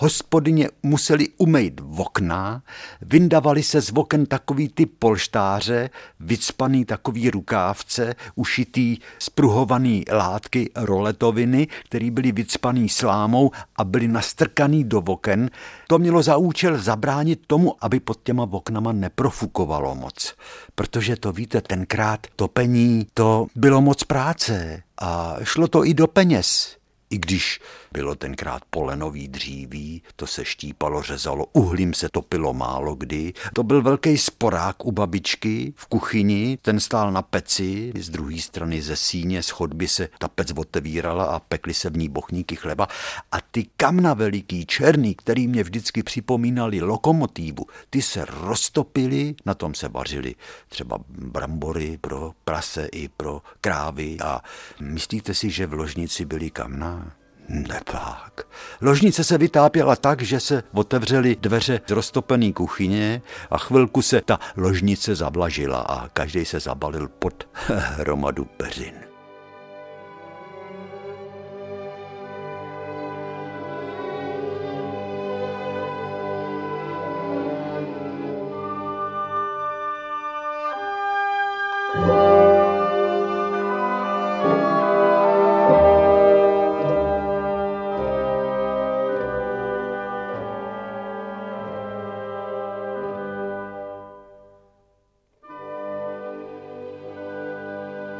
Hospodyně 0.00 0.68
museli 0.82 1.28
umejt 1.36 1.80
okna, 1.96 2.62
vyndavali 3.02 3.62
se 3.62 3.80
z 3.80 3.92
oken 3.94 4.26
takový 4.26 4.68
ty 4.68 4.86
polštáře, 4.86 5.90
vycpaný 6.20 6.84
takový 6.84 7.30
rukávce, 7.30 8.14
ušitý 8.34 8.96
spruhovaný 9.18 10.04
látky 10.12 10.70
roletoviny, 10.76 11.68
který 11.88 12.10
byly 12.10 12.32
vycpaný 12.32 12.88
slámou 12.88 13.50
a 13.76 13.84
byly 13.84 14.08
nastrkaný 14.08 14.84
do 14.84 14.98
oken. 14.98 15.50
To 15.88 15.98
mělo 15.98 16.22
za 16.22 16.36
účel 16.36 16.78
zabránit 16.78 17.40
tomu, 17.46 17.84
aby 17.84 18.00
pod 18.00 18.22
těma 18.22 18.42
oknama 18.50 18.92
neprofukovalo 18.92 19.94
moc. 19.94 20.34
Protože 20.74 21.16
to 21.16 21.32
víte, 21.32 21.60
tenkrát 21.60 22.26
topení, 22.36 23.06
to 23.14 23.46
bylo 23.54 23.80
moc 23.80 24.04
práce 24.04 24.82
a 24.98 25.36
šlo 25.42 25.68
to 25.68 25.86
i 25.86 25.94
do 25.94 26.06
peněz. 26.06 26.78
I 27.10 27.18
když 27.18 27.60
bylo 27.92 28.14
tenkrát 28.14 28.62
polenový 28.70 29.28
dříví, 29.28 30.02
to 30.16 30.26
se 30.26 30.44
štípalo, 30.44 31.02
řezalo, 31.02 31.46
uhlím 31.52 31.94
se 31.94 32.08
topilo 32.08 32.54
málo 32.54 32.94
kdy. 32.94 33.32
To 33.54 33.62
byl 33.62 33.82
velký 33.82 34.18
sporák 34.18 34.84
u 34.86 34.92
babičky 34.92 35.72
v 35.76 35.86
kuchyni, 35.86 36.58
ten 36.62 36.80
stál 36.80 37.12
na 37.12 37.22
peci, 37.22 37.92
z 37.98 38.10
druhé 38.10 38.38
strany 38.38 38.82
ze 38.82 38.96
síně, 38.96 39.42
z 39.42 39.50
chodby 39.50 39.88
se 39.88 40.08
ta 40.18 40.28
pec 40.28 40.52
otevírala 40.56 41.24
a 41.24 41.40
pekly 41.40 41.74
se 41.74 41.90
v 41.90 41.96
ní 41.96 42.08
bochníky 42.08 42.56
chleba. 42.56 42.88
A 43.32 43.40
ty 43.40 43.66
kamna 43.76 44.14
veliký, 44.14 44.66
černý, 44.66 45.14
který 45.14 45.48
mě 45.48 45.62
vždycky 45.62 46.02
připomínali 46.02 46.80
lokomotívu, 46.80 47.66
ty 47.90 48.02
se 48.02 48.24
roztopily, 48.24 49.34
na 49.46 49.54
tom 49.54 49.74
se 49.74 49.88
vařily 49.88 50.34
třeba 50.68 50.98
brambory 51.08 51.98
pro 52.00 52.32
prase 52.44 52.88
i 52.92 53.08
pro 53.08 53.42
krávy 53.60 54.16
a 54.24 54.42
myslíte 54.80 55.34
si, 55.34 55.50
že 55.50 55.66
v 55.66 55.72
ložnici 55.72 56.24
byly 56.24 56.50
kamna? 56.50 57.12
Nepak. 57.48 58.46
Ložnice 58.80 59.24
se 59.24 59.38
vytápěla 59.38 59.96
tak, 59.96 60.22
že 60.22 60.40
se 60.40 60.62
otevřely 60.72 61.36
dveře 61.40 61.80
z 61.86 61.90
roztopený 61.90 62.52
kuchyně 62.52 63.22
a 63.50 63.58
chvilku 63.58 64.02
se 64.02 64.20
ta 64.20 64.38
ložnice 64.56 65.14
zablažila 65.14 65.78
a 65.78 66.08
každý 66.08 66.44
se 66.44 66.60
zabalil 66.60 67.08
pod 67.08 67.48
hromadu 67.68 68.44
peřin. 68.44 69.07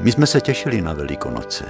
My 0.08 0.12
jsme 0.12 0.26
se 0.26 0.40
těšili 0.40 0.80
na 0.80 0.92
Velikonoce. 0.92 1.64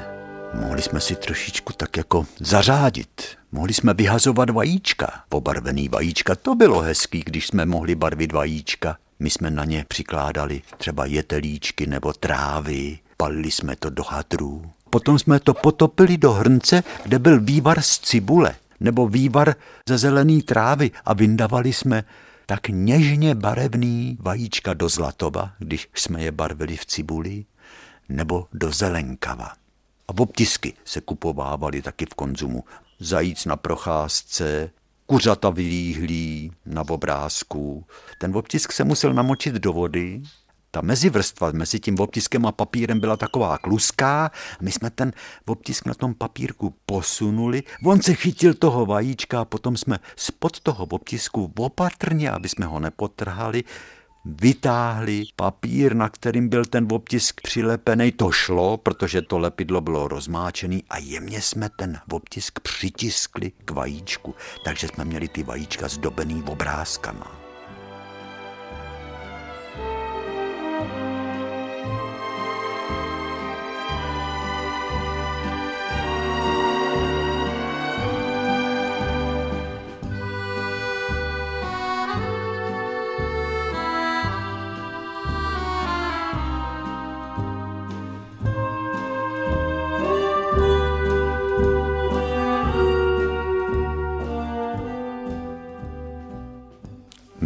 Mohli 0.54 0.82
jsme 0.82 1.00
si 1.00 1.16
trošičku 1.16 1.72
tak 1.72 1.96
jako 1.96 2.26
zařádit. 2.40 3.22
Mohli 3.52 3.74
jsme 3.74 3.94
vyhazovat 3.94 4.50
vajíčka. 4.50 5.22
Pobarvený 5.28 5.88
vajíčka, 5.88 6.34
to 6.34 6.54
bylo 6.54 6.80
hezký, 6.80 7.22
když 7.26 7.46
jsme 7.46 7.66
mohli 7.66 7.94
barvit 7.94 8.32
vajíčka. 8.32 8.96
My 9.18 9.30
jsme 9.30 9.50
na 9.50 9.64
ně 9.64 9.84
přikládali 9.88 10.62
třeba 10.76 11.06
jetelíčky 11.06 11.86
nebo 11.86 12.12
trávy, 12.12 12.98
palili 13.16 13.50
jsme 13.50 13.76
to 13.76 13.90
do 13.90 14.02
hadrů. 14.02 14.70
Potom 14.90 15.18
jsme 15.18 15.40
to 15.40 15.54
potopili 15.54 16.18
do 16.18 16.32
hrnce, 16.32 16.82
kde 17.04 17.18
byl 17.18 17.40
vývar 17.40 17.82
z 17.82 17.98
cibule 17.98 18.54
nebo 18.80 19.08
vývar 19.08 19.54
ze 19.88 19.98
zelený 19.98 20.42
trávy 20.42 20.90
a 21.04 21.14
vyndavali 21.14 21.72
jsme 21.72 22.04
tak 22.46 22.68
něžně 22.68 23.34
barevný 23.34 24.18
vajíčka 24.20 24.74
do 24.74 24.88
zlatova, 24.88 25.52
když 25.58 25.88
jsme 25.94 26.22
je 26.22 26.32
barvili 26.32 26.76
v 26.76 26.86
cibuli, 26.86 27.44
nebo 28.08 28.46
do 28.52 28.72
zelenkava. 28.72 29.52
A 30.08 30.18
obtisky 30.18 30.74
se 30.84 31.00
kupovávaly 31.00 31.82
taky 31.82 32.06
v 32.06 32.14
konzumu. 32.14 32.64
Zajíc 32.98 33.44
na 33.44 33.56
procházce, 33.56 34.70
kuřata 35.06 35.50
vylíhlí 35.50 36.52
na 36.66 36.82
obrázku. 36.88 37.84
Ten 38.18 38.36
obtisk 38.36 38.72
se 38.72 38.84
musel 38.84 39.14
namočit 39.14 39.54
do 39.54 39.72
vody 39.72 40.22
ta 40.70 40.80
mezivrstva 40.80 41.50
mezi 41.52 41.80
tím 41.80 42.00
obtiskem 42.00 42.46
a 42.46 42.52
papírem 42.52 43.00
byla 43.00 43.16
taková 43.16 43.58
kluská. 43.58 44.30
My 44.60 44.72
jsme 44.72 44.90
ten 44.90 45.12
obtisk 45.46 45.86
na 45.86 45.94
tom 45.94 46.14
papírku 46.14 46.74
posunuli. 46.86 47.62
On 47.84 48.02
se 48.02 48.14
chytil 48.14 48.54
toho 48.54 48.86
vajíčka 48.86 49.40
a 49.40 49.44
potom 49.44 49.76
jsme 49.76 49.98
spod 50.16 50.60
toho 50.60 50.84
obtisku 50.84 51.52
opatrně, 51.58 52.30
aby 52.30 52.48
jsme 52.48 52.66
ho 52.66 52.80
nepotrhali, 52.80 53.64
vytáhli 54.24 55.24
papír, 55.36 55.94
na 55.94 56.08
kterým 56.08 56.48
byl 56.48 56.64
ten 56.64 56.86
obtisk 56.90 57.40
přilepený. 57.40 58.12
To 58.12 58.30
šlo, 58.30 58.76
protože 58.76 59.22
to 59.22 59.38
lepidlo 59.38 59.80
bylo 59.80 60.08
rozmáčený 60.08 60.84
a 60.90 60.98
jemně 60.98 61.42
jsme 61.42 61.68
ten 61.76 61.98
obtisk 62.12 62.60
přitiskli 62.60 63.52
k 63.64 63.70
vajíčku. 63.70 64.34
Takže 64.64 64.88
jsme 64.88 65.04
měli 65.04 65.28
ty 65.28 65.42
vajíčka 65.42 65.88
zdobený 65.88 66.42
obrázkama. 66.42 67.47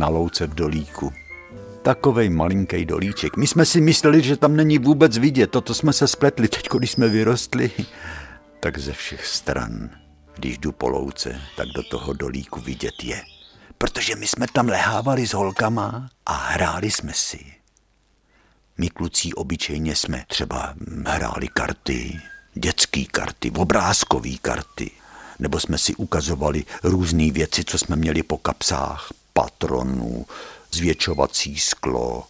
Na 0.03 0.09
louce 0.09 0.47
v 0.47 0.55
dolíku. 0.55 1.13
Takovej 1.83 2.31
malinký 2.31 2.85
dolíček. 2.85 3.37
My 3.37 3.47
jsme 3.47 3.65
si 3.67 3.81
mysleli, 3.81 4.23
že 4.23 4.37
tam 4.37 4.57
není 4.57 4.79
vůbec 4.79 5.19
vidět. 5.19 5.51
Toto 5.51 5.75
jsme 5.75 5.93
se 5.93 6.09
spletli 6.09 6.49
teď, 6.49 6.69
když 6.79 6.91
jsme 6.91 7.09
vyrostli. 7.09 7.71
Tak 8.61 8.79
ze 8.79 8.93
všech 8.93 9.27
stran, 9.27 9.91
když 10.35 10.59
jdu 10.59 10.73
po 10.73 10.89
louce, 10.89 11.41
tak 11.57 11.69
do 11.69 11.83
toho 11.83 12.13
dolíku 12.13 12.61
vidět 12.61 12.95
je. 13.03 13.23
Protože 13.79 14.17
my 14.17 14.27
jsme 14.27 14.47
tam 14.53 14.69
lehávali 14.69 15.27
s 15.27 15.35
holkama 15.35 16.11
a 16.27 16.35
hráli 16.35 16.91
jsme 16.91 17.13
si. 17.15 17.47
My 18.79 18.89
kluci 18.91 19.33
obyčejně 19.33 19.97
jsme 19.97 20.25
třeba 20.29 20.75
hráli 21.07 21.49
karty, 21.49 22.21
dětské 22.55 23.05
karty, 23.05 23.51
obrázkové 23.51 24.35
karty, 24.43 24.91
nebo 25.39 25.61
jsme 25.61 25.79
si 25.79 25.95
ukazovali 25.95 26.65
různé 26.83 27.31
věci, 27.31 27.65
co 27.65 27.79
jsme 27.79 27.97
měli 27.97 28.23
po 28.23 28.39
kapsách, 28.39 29.22
patronů, 29.33 30.27
zvětšovací 30.73 31.59
sklo, 31.59 32.25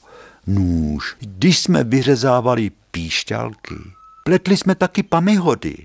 nůž. 0.47 1.17
Když 1.21 1.59
jsme 1.59 1.85
vyřezávali 1.85 2.71
píšťalky, 2.91 3.75
pletli 4.25 4.57
jsme 4.57 4.75
taky 4.75 5.03
pamihody, 5.03 5.77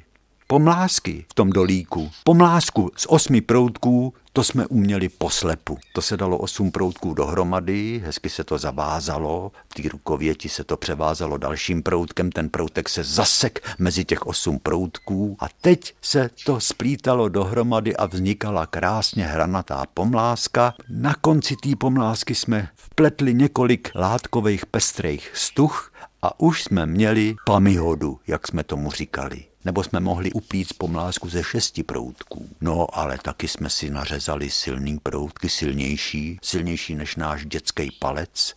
pomlásky 0.48 1.26
v 1.30 1.34
tom 1.34 1.50
dolíku. 1.50 2.12
Pomlásku 2.24 2.92
z 2.98 3.06
osmi 3.10 3.42
proutků 3.42 4.14
to 4.34 4.44
jsme 4.44 4.68
uměli 4.68 5.10
poslepu. 5.10 5.78
To 5.94 6.02
se 6.02 6.18
dalo 6.18 6.38
osm 6.38 6.72
proutků 6.72 7.14
dohromady, 7.14 8.02
hezky 8.06 8.30
se 8.30 8.44
to 8.44 8.58
zavázalo, 8.58 9.52
v 9.70 9.82
té 9.82 9.90
rukověti 9.90 10.50
se 10.50 10.64
to 10.64 10.78
převázalo 10.78 11.38
dalším 11.38 11.84
proutkem, 11.84 12.32
ten 12.32 12.50
proutek 12.50 12.90
se 12.90 13.04
zasek 13.04 13.76
mezi 13.80 14.06
těch 14.06 14.26
osm 14.26 14.60
proutků 14.60 15.38
a 15.40 15.46
teď 15.62 15.96
se 16.02 16.30
to 16.46 16.60
splítalo 16.60 17.30
dohromady 17.30 17.96
a 17.96 18.06
vznikala 18.06 18.66
krásně 18.66 19.26
hranatá 19.26 19.86
pomláska. 19.94 20.74
Na 20.90 21.14
konci 21.22 21.56
té 21.56 21.70
pomlásky 21.76 22.36
jsme 22.36 22.70
vpletli 22.76 23.34
několik 23.34 23.92
látkových 23.96 24.66
pestrých 24.66 25.32
stuch 25.34 25.94
a 26.22 26.40
už 26.40 26.64
jsme 26.64 26.86
měli 26.86 27.36
pamihodu, 27.46 28.20
jak 28.28 28.48
jsme 28.48 28.64
tomu 28.64 28.92
říkali 28.92 29.44
nebo 29.68 29.84
jsme 29.84 30.00
mohli 30.00 30.32
upít 30.32 30.74
pomlásku 30.78 31.30
ze 31.30 31.44
šesti 31.44 31.84
proutků. 31.84 32.50
No, 32.62 32.88
ale 32.94 33.18
taky 33.22 33.48
jsme 33.48 33.70
si 33.70 33.90
nařezali 33.90 34.50
silný 34.50 35.00
proutky, 35.00 35.50
silnější, 35.50 36.40
silnější 36.42 36.96
než 36.96 37.16
náš 37.16 37.46
dětský 37.46 37.92
palec. 37.92 38.56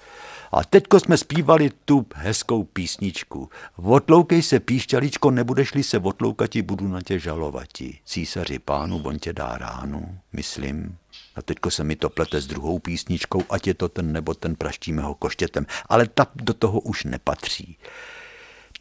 A 0.53 0.65
teďko 0.65 1.01
jsme 1.01 1.17
zpívali 1.17 1.71
tu 1.85 2.07
hezkou 2.15 2.65
písničku. 2.65 3.49
Otloukej 3.77 4.43
se, 4.43 4.61
píšťaličko, 4.61 5.31
nebudeš-li 5.31 5.83
se 5.83 5.99
otloukati, 5.99 6.63
budu 6.63 6.89
na 6.89 7.01
tě 7.01 7.19
žalovati. 7.19 7.99
Císaři 8.05 8.59
pánu, 8.59 9.03
on 9.05 9.19
tě 9.19 9.33
dá 9.33 9.59
ránu, 9.59 10.19
myslím. 10.33 10.97
A 11.35 11.43
teďko 11.43 11.71
se 11.71 11.85
mi 11.85 11.97
to 11.97 12.11
plete 12.11 12.41
s 12.41 12.47
druhou 12.47 12.79
písničkou, 12.79 13.43
ať 13.51 13.67
je 13.67 13.75
to 13.75 13.89
ten 13.89 14.13
nebo 14.13 14.35
ten 14.35 14.55
praštíme 14.57 15.03
ho 15.03 15.15
koštětem. 15.15 15.67
Ale 15.87 16.07
ta 16.07 16.27
do 16.35 16.55
toho 16.55 16.81
už 16.81 17.05
nepatří. 17.05 17.77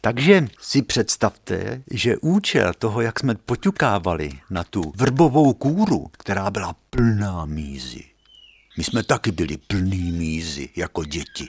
Takže 0.00 0.48
si 0.60 0.82
představte, 0.82 1.82
že 1.90 2.16
účel 2.16 2.72
toho, 2.78 3.00
jak 3.00 3.20
jsme 3.20 3.34
poťukávali 3.34 4.30
na 4.50 4.64
tu 4.64 4.92
vrbovou 4.96 5.52
kůru, 5.54 6.06
která 6.12 6.50
byla 6.50 6.76
plná 6.90 7.44
mízy. 7.44 8.04
My 8.78 8.84
jsme 8.84 9.02
taky 9.02 9.32
byli 9.32 9.56
plný 9.56 10.12
mízy 10.12 10.68
jako 10.76 11.04
děti. 11.04 11.48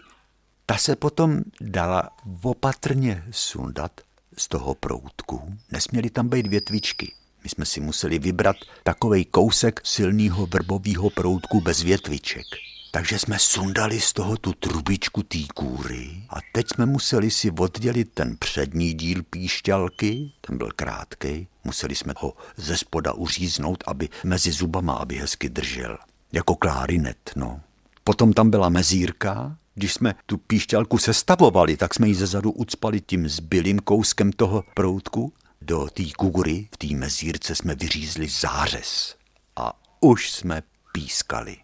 Ta 0.65 0.77
se 0.77 0.95
potom 0.95 1.41
dala 1.61 2.09
opatrně 2.41 3.23
sundat 3.31 3.91
z 4.37 4.47
toho 4.47 4.75
proutku. 4.75 5.53
Nesměly 5.71 6.09
tam 6.09 6.29
být 6.29 6.47
větvičky. 6.47 7.13
My 7.43 7.49
jsme 7.49 7.65
si 7.65 7.79
museli 7.79 8.19
vybrat 8.19 8.55
takový 8.83 9.25
kousek 9.25 9.81
silného 9.83 10.45
vrbového 10.45 11.09
proutku 11.09 11.61
bez 11.61 11.83
větviček. 11.83 12.45
Takže 12.93 13.19
jsme 13.19 13.39
sundali 13.39 13.99
z 13.99 14.13
toho 14.13 14.37
tu 14.37 14.53
trubičku 14.53 15.23
té 15.23 15.37
kůry 15.55 16.23
a 16.29 16.35
teď 16.53 16.67
jsme 16.73 16.85
museli 16.85 17.31
si 17.31 17.51
oddělit 17.51 18.11
ten 18.13 18.37
přední 18.37 18.93
díl 18.93 19.23
píšťalky, 19.23 20.31
ten 20.41 20.57
byl 20.57 20.69
krátký, 20.75 21.47
museli 21.63 21.95
jsme 21.95 22.13
ho 22.17 22.33
ze 22.57 22.77
spoda 22.77 23.13
uříznout, 23.13 23.83
aby 23.87 24.09
mezi 24.23 24.51
zubama, 24.51 24.93
aby 24.93 25.15
hezky 25.15 25.49
držel. 25.49 25.97
Jako 26.31 26.55
klárinet, 26.55 27.31
no. 27.35 27.61
Potom 28.03 28.33
tam 28.33 28.49
byla 28.49 28.69
mezírka, 28.69 29.57
když 29.75 29.93
jsme 29.93 30.15
tu 30.25 30.37
píšťalku 30.37 30.97
sestavovali, 30.97 31.77
tak 31.77 31.93
jsme 31.93 32.07
ji 32.07 32.15
zezadu 32.15 32.51
ucpali 32.51 33.01
tím 33.01 33.29
zbylým 33.29 33.79
kouskem 33.79 34.31
toho 34.31 34.63
proutku. 34.73 35.33
Do 35.61 35.87
té 35.93 36.03
kugury 36.17 36.67
v 36.73 36.77
té 36.77 36.95
mezírce 36.95 37.55
jsme 37.55 37.75
vyřízli 37.75 38.27
zářez 38.27 39.15
a 39.55 39.73
už 40.01 40.31
jsme 40.31 40.63
pískali. 40.91 41.57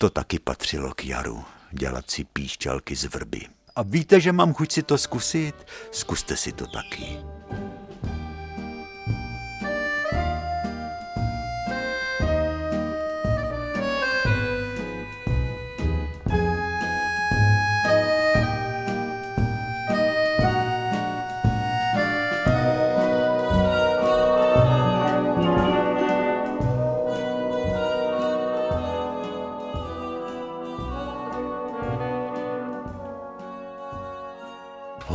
To 0.00 0.10
taky 0.10 0.38
patřilo 0.38 0.94
k 0.94 1.04
jaru, 1.04 1.44
dělat 1.72 2.10
si 2.10 2.24
píšťalky 2.24 2.96
z 2.96 3.04
vrby. 3.04 3.40
A 3.76 3.82
víte, 3.82 4.20
že 4.20 4.32
mám 4.32 4.54
chuť 4.54 4.72
si 4.72 4.82
to 4.82 4.98
zkusit? 4.98 5.54
Zkuste 5.90 6.36
si 6.36 6.52
to 6.52 6.66
taky. 6.66 7.37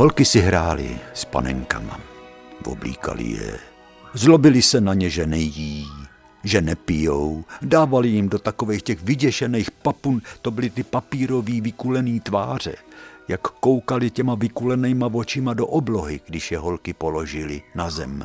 Holky 0.04 0.26
si 0.26 0.40
hrály 0.40 1.00
s 1.14 1.26
panenkama, 1.26 2.00
oblíkali 2.66 3.24
je, 3.24 3.60
zlobili 4.14 4.62
se 4.62 4.82
na 4.82 4.94
ně, 4.94 5.10
že 5.10 5.26
nejí, 5.26 5.88
že 6.44 6.62
nepijou, 6.62 7.44
dávali 7.62 8.10
jim 8.10 8.30
do 8.30 8.40
takových 8.40 8.84
těch 8.84 9.04
vyděšených 9.04 9.72
papun, 9.72 10.22
to 10.42 10.52
byly 10.52 10.70
ty 10.70 10.84
papírový 10.84 11.62
vykulený 11.62 12.20
tváře, 12.20 12.76
jak 13.28 13.42
koukali 13.42 14.10
těma 14.10 14.36
vykulenýma 14.36 15.10
očima 15.14 15.54
do 15.54 15.68
oblohy, 15.68 16.20
když 16.28 16.52
je 16.52 16.58
holky 16.58 16.94
položili 16.94 17.62
na 17.76 17.90
zem. 17.90 18.24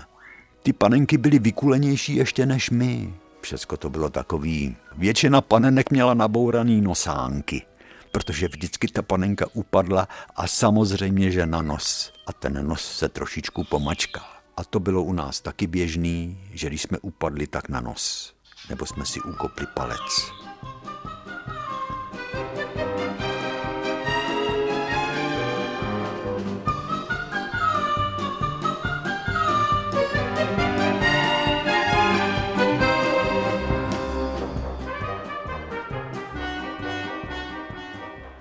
Ty 0.62 0.72
panenky 0.72 1.18
byly 1.18 1.38
vykulenější 1.38 2.16
ještě 2.16 2.46
než 2.46 2.70
my. 2.70 3.14
Všecko 3.40 3.76
to 3.76 3.90
bylo 3.90 4.10
takový. 4.10 4.76
Většina 4.96 5.40
panenek 5.40 5.90
měla 5.90 6.14
nabouraný 6.14 6.80
nosánky, 6.80 7.62
protože 8.08 8.48
vždycky 8.48 8.88
ta 8.88 9.02
panenka 9.02 9.46
upadla 9.52 10.08
a 10.36 10.46
samozřejmě, 10.46 11.30
že 11.30 11.46
na 11.46 11.62
nos. 11.62 12.12
A 12.26 12.32
ten 12.32 12.68
nos 12.68 12.98
se 12.98 13.08
trošičku 13.08 13.64
pomačká. 13.64 14.22
A 14.56 14.64
to 14.64 14.80
bylo 14.80 15.02
u 15.02 15.12
nás 15.12 15.40
taky 15.40 15.66
běžný, 15.66 16.40
že 16.52 16.66
když 16.66 16.82
jsme 16.82 16.98
upadli, 16.98 17.46
tak 17.46 17.68
na 17.68 17.80
nos. 17.80 18.34
Nebo 18.68 18.86
jsme 18.86 19.06
si 19.06 19.20
ukopli 19.20 19.66
palec. 19.74 20.32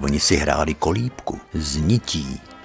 Oni 0.08 0.20
si 0.20 0.36
hráli 0.36 0.74
kolíbku 0.74 1.40
z. 1.54 1.84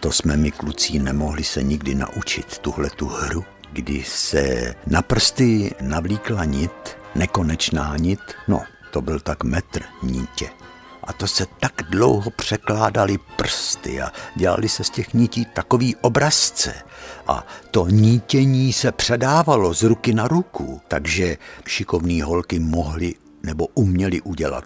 To 0.01 0.12
jsme 0.12 0.36
my 0.36 0.51
kluci 0.51 0.99
nemohli 0.99 1.45
se 1.45 1.62
nikdy 1.62 1.95
naučit, 1.95 2.59
tuhle 2.59 2.90
tu 2.90 3.07
hru, 3.07 3.45
kdy 3.72 4.05
se 4.07 4.74
na 4.86 5.03
prsty 5.03 5.74
navlíkla 5.80 6.45
nit, 6.45 6.97
nekonečná 7.14 7.97
nit, 7.97 8.20
no 8.49 8.62
to 8.90 9.03
byl 9.03 9.20
tak 9.20 9.45
metr 9.45 9.82
nítě. 10.03 10.51
A 11.05 11.12
to 11.12 11.26
se 11.26 11.47
tak 11.61 11.82
dlouho 11.90 12.30
překládali 12.30 13.18
prsty 13.36 14.01
a 14.01 14.12
dělali 14.36 14.68
se 14.68 14.84
z 14.84 14.90
těch 14.90 15.14
nití 15.14 15.45
takový 15.45 15.97
obrazce. 15.97 16.74
A 17.26 17.47
to 17.70 17.86
nítění 17.86 18.72
se 18.72 18.93
předávalo 18.93 19.74
z 19.74 19.82
ruky 19.82 20.14
na 20.14 20.28
ruku, 20.28 20.80
takže 20.88 21.36
šikovní 21.66 22.22
holky 22.22 22.59
mohly 22.59 23.14
nebo 23.43 23.66
uměli 23.74 24.20
udělat 24.20 24.64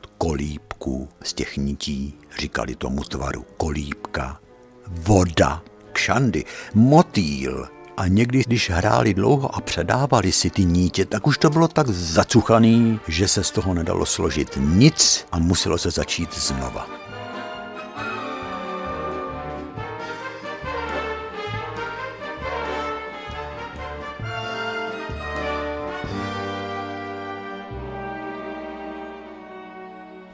kolíbku 0.76 1.08
z 1.22 1.32
těch 1.32 1.56
nití, 1.56 2.14
říkali 2.38 2.74
tomu 2.74 3.04
tvaru 3.04 3.44
kolíbka, 3.56 4.40
voda, 4.86 5.62
kšandy, 5.92 6.44
motýl. 6.74 7.68
A 7.96 8.06
někdy, 8.06 8.42
když 8.46 8.70
hráli 8.70 9.14
dlouho 9.14 9.54
a 9.54 9.60
předávali 9.60 10.32
si 10.32 10.50
ty 10.50 10.64
nítě, 10.64 11.04
tak 11.06 11.26
už 11.26 11.38
to 11.38 11.50
bylo 11.50 11.68
tak 11.68 11.88
zacuchaný, 11.88 13.00
že 13.08 13.28
se 13.28 13.44
z 13.44 13.50
toho 13.50 13.74
nedalo 13.74 14.06
složit 14.06 14.58
nic 14.60 15.26
a 15.32 15.38
muselo 15.38 15.78
se 15.78 15.90
začít 15.90 16.34
znova. 16.34 17.05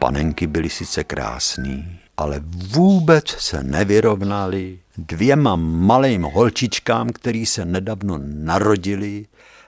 Panenky 0.03 0.46
byly 0.46 0.70
sice 0.70 1.05
krásný, 1.05 1.98
ale 2.16 2.42
vůbec 2.46 3.28
se 3.28 3.62
nevyrovnali 3.62 4.78
dvěma 4.98 5.57
malým 5.57 6.22
holčičkám, 6.22 7.09
který 7.09 7.46
se 7.46 7.64
nedávno 7.64 8.18
narodili, 8.24 9.26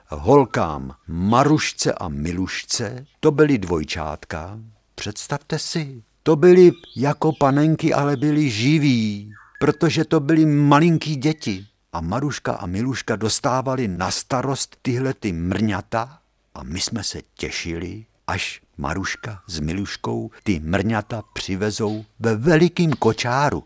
holkám 0.08 0.94
Marušce 1.08 1.92
a 1.92 2.08
Milušce, 2.08 3.06
to 3.20 3.30
byly 3.30 3.58
dvojčátka. 3.58 4.58
Představte 4.94 5.58
si, 5.58 6.02
to 6.22 6.36
byly 6.36 6.70
jako 6.96 7.32
panenky, 7.32 7.94
ale 7.94 8.16
byly 8.16 8.50
živí, 8.50 9.32
protože 9.60 10.04
to 10.04 10.20
byly 10.20 10.46
malinký 10.46 11.16
děti. 11.16 11.66
A 11.92 12.00
Maruška 12.00 12.52
a 12.52 12.66
Miluška 12.66 13.16
dostávali 13.16 13.88
na 13.88 14.10
starost 14.10 14.76
tyhle 14.82 15.14
ty 15.14 15.32
mrňata 15.32 16.18
a 16.54 16.62
my 16.62 16.80
jsme 16.80 17.04
se 17.04 17.20
těšili, 17.34 18.04
až 18.26 18.60
Maruška 18.78 19.40
s 19.46 19.60
Miluškou 19.60 20.30
ty 20.42 20.60
mrňata 20.60 21.22
přivezou 21.32 22.04
ve 22.20 22.36
velikým 22.36 22.92
kočáru. 22.92 23.64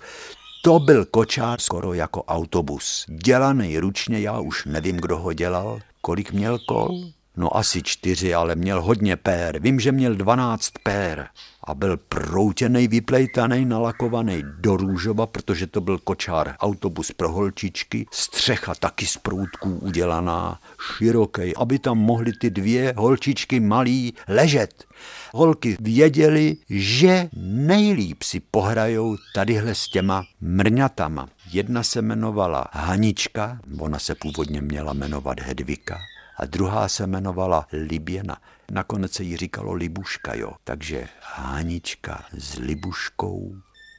To 0.62 0.78
byl 0.78 1.04
kočár 1.04 1.61
skoro 1.61 1.92
jako 1.92 2.22
autobus. 2.24 3.06
Dělaný 3.09 3.78
ručně, 3.78 4.20
já 4.20 4.38
už 4.38 4.64
nevím, 4.64 4.96
kdo 4.96 5.18
ho 5.18 5.32
dělal. 5.32 5.80
Kolik 6.00 6.32
měl 6.32 6.59
kol? 6.59 7.12
No 7.39 7.57
asi 7.57 7.82
čtyři, 7.82 8.34
ale 8.34 8.55
měl 8.55 8.82
hodně 8.82 9.16
pér. 9.16 9.59
Vím, 9.62 9.80
že 9.80 9.93
měl 9.93 10.14
dvanáct 10.14 10.70
pér 10.82 11.28
a 11.64 11.74
byl 11.74 11.97
proutěnej, 11.97 12.89
vyplejtaný, 12.89 13.64
nalakovaný 13.64 14.43
do 14.59 14.76
růžova, 14.76 15.26
protože 15.26 15.66
to 15.66 15.80
byl 15.80 15.99
kočár, 15.99 16.55
autobus 16.59 17.12
pro 17.12 17.32
holčičky, 17.32 18.07
střecha 18.12 18.74
taky 18.74 19.07
z 19.07 19.16
proutků 19.16 19.78
udělaná, 19.78 20.61
široký, 20.97 21.57
aby 21.57 21.78
tam 21.78 21.99
mohly 21.99 22.32
ty 22.32 22.51
dvě 22.51 22.95
holčičky 22.97 23.61
malý 23.61 24.14
ležet. 24.28 24.84
Holky 25.32 25.76
věděli, 25.80 26.57
že 26.70 27.28
nejlíp 27.43 28.22
si 28.22 28.41
pohrajou 28.41 29.16
tadyhle 29.34 29.74
s 29.74 29.89
těma 29.89 30.24
mrňatama. 30.41 31.28
Jedna 31.51 31.82
se 31.82 31.99
jmenovala 31.99 32.66
Hanička, 32.72 33.59
ona 33.78 33.99
se 33.99 34.14
původně 34.14 34.61
měla 34.61 34.93
jmenovat 34.93 35.41
Hedvika, 35.41 35.99
a 36.39 36.47
druhá 36.47 36.89
se 36.89 37.05
jmenovala 37.05 37.66
Liběna. 37.72 38.36
Nakonec 38.70 39.12
se 39.12 39.22
jí 39.22 39.36
říkalo 39.36 39.72
Libuška, 39.72 40.34
jo. 40.34 40.53
Takže 40.64 41.09
Hánička 41.22 42.24
s 42.39 42.55
Libuškou, 42.59 43.57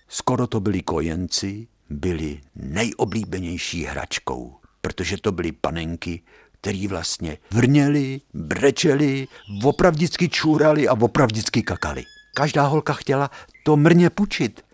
skoro 0.07 0.47
to 0.47 0.59
byli 0.59 0.81
kojenci, 0.81 1.67
byli 1.89 2.41
nejoblíbenější 2.55 3.83
hračkou, 3.83 4.55
protože 4.81 5.17
to 5.17 5.31
byly 5.31 5.51
panenky, 5.51 6.21
který 6.61 6.87
vlastně 6.87 7.37
vrněli, 7.51 8.21
brečeli, 8.33 9.27
opravdicky 9.63 10.29
čůrali 10.29 10.87
a 10.87 10.93
opravdicky 10.93 11.63
kakali. 11.63 12.03
Každá 12.33 12.63
holka 12.67 12.93
chtěla 12.93 13.31
to 13.63 13.77
mrně 13.77 14.09
pučit. 14.09 14.65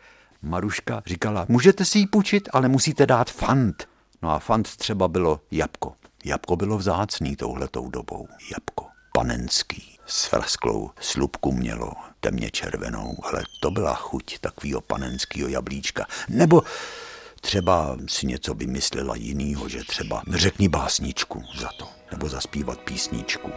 Maruška 0.41 1.03
říkala, 1.05 1.45
můžete 1.49 1.85
si 1.85 1.99
ji 1.99 2.07
pučit, 2.07 2.49
ale 2.53 2.67
musíte 2.67 3.05
dát 3.05 3.31
fant. 3.31 3.87
No 4.21 4.31
a 4.31 4.39
fant 4.39 4.75
třeba 4.75 5.07
bylo 5.07 5.41
jabko. 5.51 5.93
Jabko 6.25 6.55
bylo 6.55 6.77
vzácný 6.77 7.35
touhletou 7.35 7.89
dobou. 7.89 8.27
Jabko 8.51 8.85
panenský 9.13 9.99
s 10.05 10.25
frasklou 10.25 10.91
slupku 10.99 11.51
mělo 11.51 11.93
temně 12.19 12.51
červenou, 12.51 13.17
ale 13.23 13.43
to 13.59 13.71
byla 13.71 13.95
chuť 13.95 14.39
takového 14.39 14.81
panenského 14.81 15.49
jablíčka. 15.49 16.05
Nebo 16.29 16.63
třeba 17.41 17.97
si 18.07 18.27
něco 18.27 18.53
vymyslela 18.53 19.15
jinýho, 19.15 19.69
že 19.69 19.83
třeba 19.83 20.21
řekni 20.29 20.69
básničku 20.69 21.43
za 21.59 21.69
to, 21.79 21.87
nebo 22.11 22.29
zaspívat 22.29 22.79
písničku. 22.79 23.51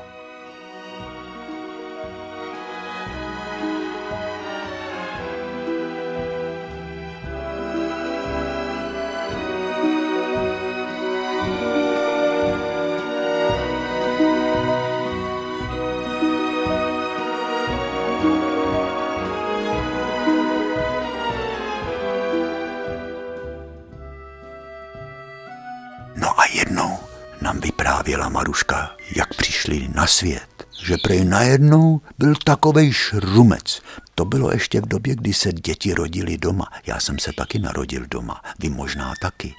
Maruška, 28.72 28.96
jak 29.16 29.34
přišli 29.34 29.88
na 29.94 30.06
svět, 30.06 30.66
že 30.84 30.96
prej 31.02 31.24
najednou 31.24 32.00
byl 32.18 32.34
takovej 32.44 32.92
šrumec. 32.92 33.82
To 34.14 34.24
bylo 34.24 34.52
ještě 34.52 34.80
v 34.80 34.86
době, 34.88 35.14
kdy 35.14 35.34
se 35.34 35.52
děti 35.52 35.94
rodili 35.94 36.38
doma. 36.38 36.66
Já 36.86 37.00
jsem 37.00 37.18
se 37.18 37.32
taky 37.32 37.58
narodil 37.58 38.06
doma, 38.10 38.42
vy 38.58 38.70
možná 38.70 39.14
taky. 39.20 39.54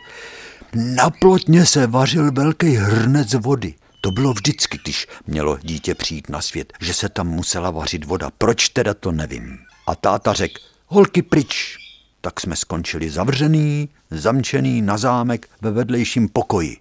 Na 0.73 1.09
plotně 1.09 1.65
se 1.65 1.87
vařil 1.87 2.31
velký 2.31 2.75
hrnec 2.75 3.33
vody. 3.33 3.73
To 4.01 4.11
bylo 4.11 4.33
vždycky, 4.33 4.79
když 4.83 5.07
mělo 5.27 5.57
dítě 5.61 5.95
přijít 5.95 6.29
na 6.29 6.41
svět, 6.41 6.73
že 6.81 6.93
se 6.93 7.09
tam 7.09 7.27
musela 7.27 7.71
vařit 7.71 8.05
voda. 8.05 8.29
Proč 8.37 8.69
teda 8.69 8.93
to 8.93 9.11
nevím. 9.11 9.57
A 9.87 9.95
táta 9.95 10.33
řekl, 10.33 10.61
holky 10.87 11.21
pryč. 11.21 11.77
Tak 12.21 12.39
jsme 12.39 12.55
skončili 12.55 13.09
zavřený, 13.09 13.89
zamčený 14.11 14.81
na 14.81 14.97
zámek 14.97 15.49
ve 15.61 15.71
vedlejším 15.71 16.29
pokoji. 16.29 16.77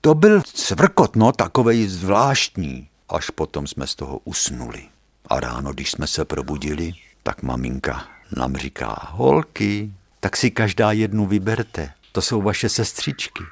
To 0.00 0.14
byl 0.14 0.42
cvrkot, 0.42 1.16
no, 1.16 1.32
takovej 1.32 1.86
zvláštní. 1.86 2.88
Až 3.08 3.30
potom 3.30 3.66
jsme 3.66 3.86
z 3.86 3.94
toho 3.94 4.18
usnuli. 4.24 4.82
A 5.28 5.40
ráno, 5.40 5.72
když 5.72 5.90
jsme 5.90 6.06
se 6.06 6.24
probudili, 6.24 6.92
tak 7.22 7.42
maminka 7.42 8.04
nám 8.36 8.56
říká, 8.56 9.08
holky, 9.10 9.90
tak 10.20 10.36
si 10.36 10.50
každá 10.50 10.92
jednu 10.92 11.26
vyberte. 11.26 11.90
To 12.12 12.22
jsou 12.22 12.42
vaše 12.42 12.68
sestřičky. 12.68 13.44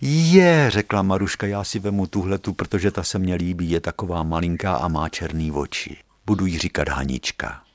Je, 0.00 0.70
řekla 0.70 1.02
Maruška, 1.02 1.46
já 1.46 1.64
si 1.64 1.78
vemu 1.78 2.06
tuhletu, 2.06 2.52
protože 2.52 2.90
ta 2.90 3.02
se 3.02 3.18
mně 3.18 3.34
líbí, 3.34 3.70
je 3.70 3.80
taková 3.80 4.22
malinká 4.22 4.76
a 4.76 4.88
má 4.88 5.08
černý 5.08 5.52
oči. 5.52 5.96
Budu 6.26 6.46
jí 6.46 6.58
říkat 6.58 6.88
Hanička. 6.88 7.65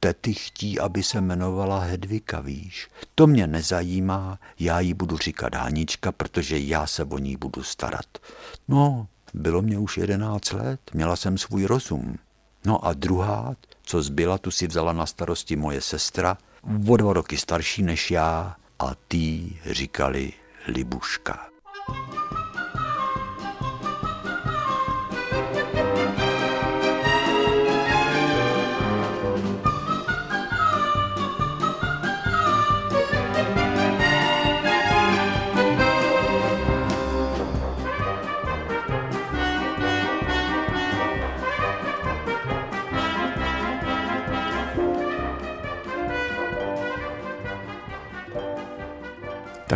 Tety 0.00 0.34
chtí, 0.34 0.80
aby 0.80 1.02
se 1.02 1.18
jmenovala 1.18 1.78
Hedvika, 1.78 2.40
víš. 2.40 2.88
To 3.14 3.26
mě 3.26 3.46
nezajímá, 3.46 4.38
já 4.58 4.80
jí 4.80 4.94
budu 4.94 5.18
říkat 5.18 5.54
Hanička, 5.54 6.12
protože 6.12 6.58
já 6.58 6.86
se 6.86 7.04
o 7.04 7.18
ní 7.18 7.36
budu 7.36 7.62
starat. 7.62 8.06
No, 8.68 9.06
bylo 9.34 9.62
mě 9.62 9.78
už 9.78 9.98
jedenáct 9.98 10.52
let, 10.52 10.80
měla 10.94 11.16
jsem 11.16 11.38
svůj 11.38 11.64
rozum. 11.64 12.18
No 12.66 12.84
a 12.84 12.92
druhá, 12.92 13.54
co 13.82 14.02
zbyla, 14.02 14.38
tu 14.38 14.50
si 14.50 14.66
vzala 14.66 14.92
na 14.92 15.06
starosti 15.06 15.56
moje 15.56 15.80
sestra, 15.80 16.38
o 16.88 16.96
dva 16.96 17.12
roky 17.12 17.36
starší 17.36 17.82
než 17.82 18.10
já, 18.10 18.56
a 18.78 18.94
tý 19.08 19.56
říkali 19.70 20.32
Libuška. 20.66 21.55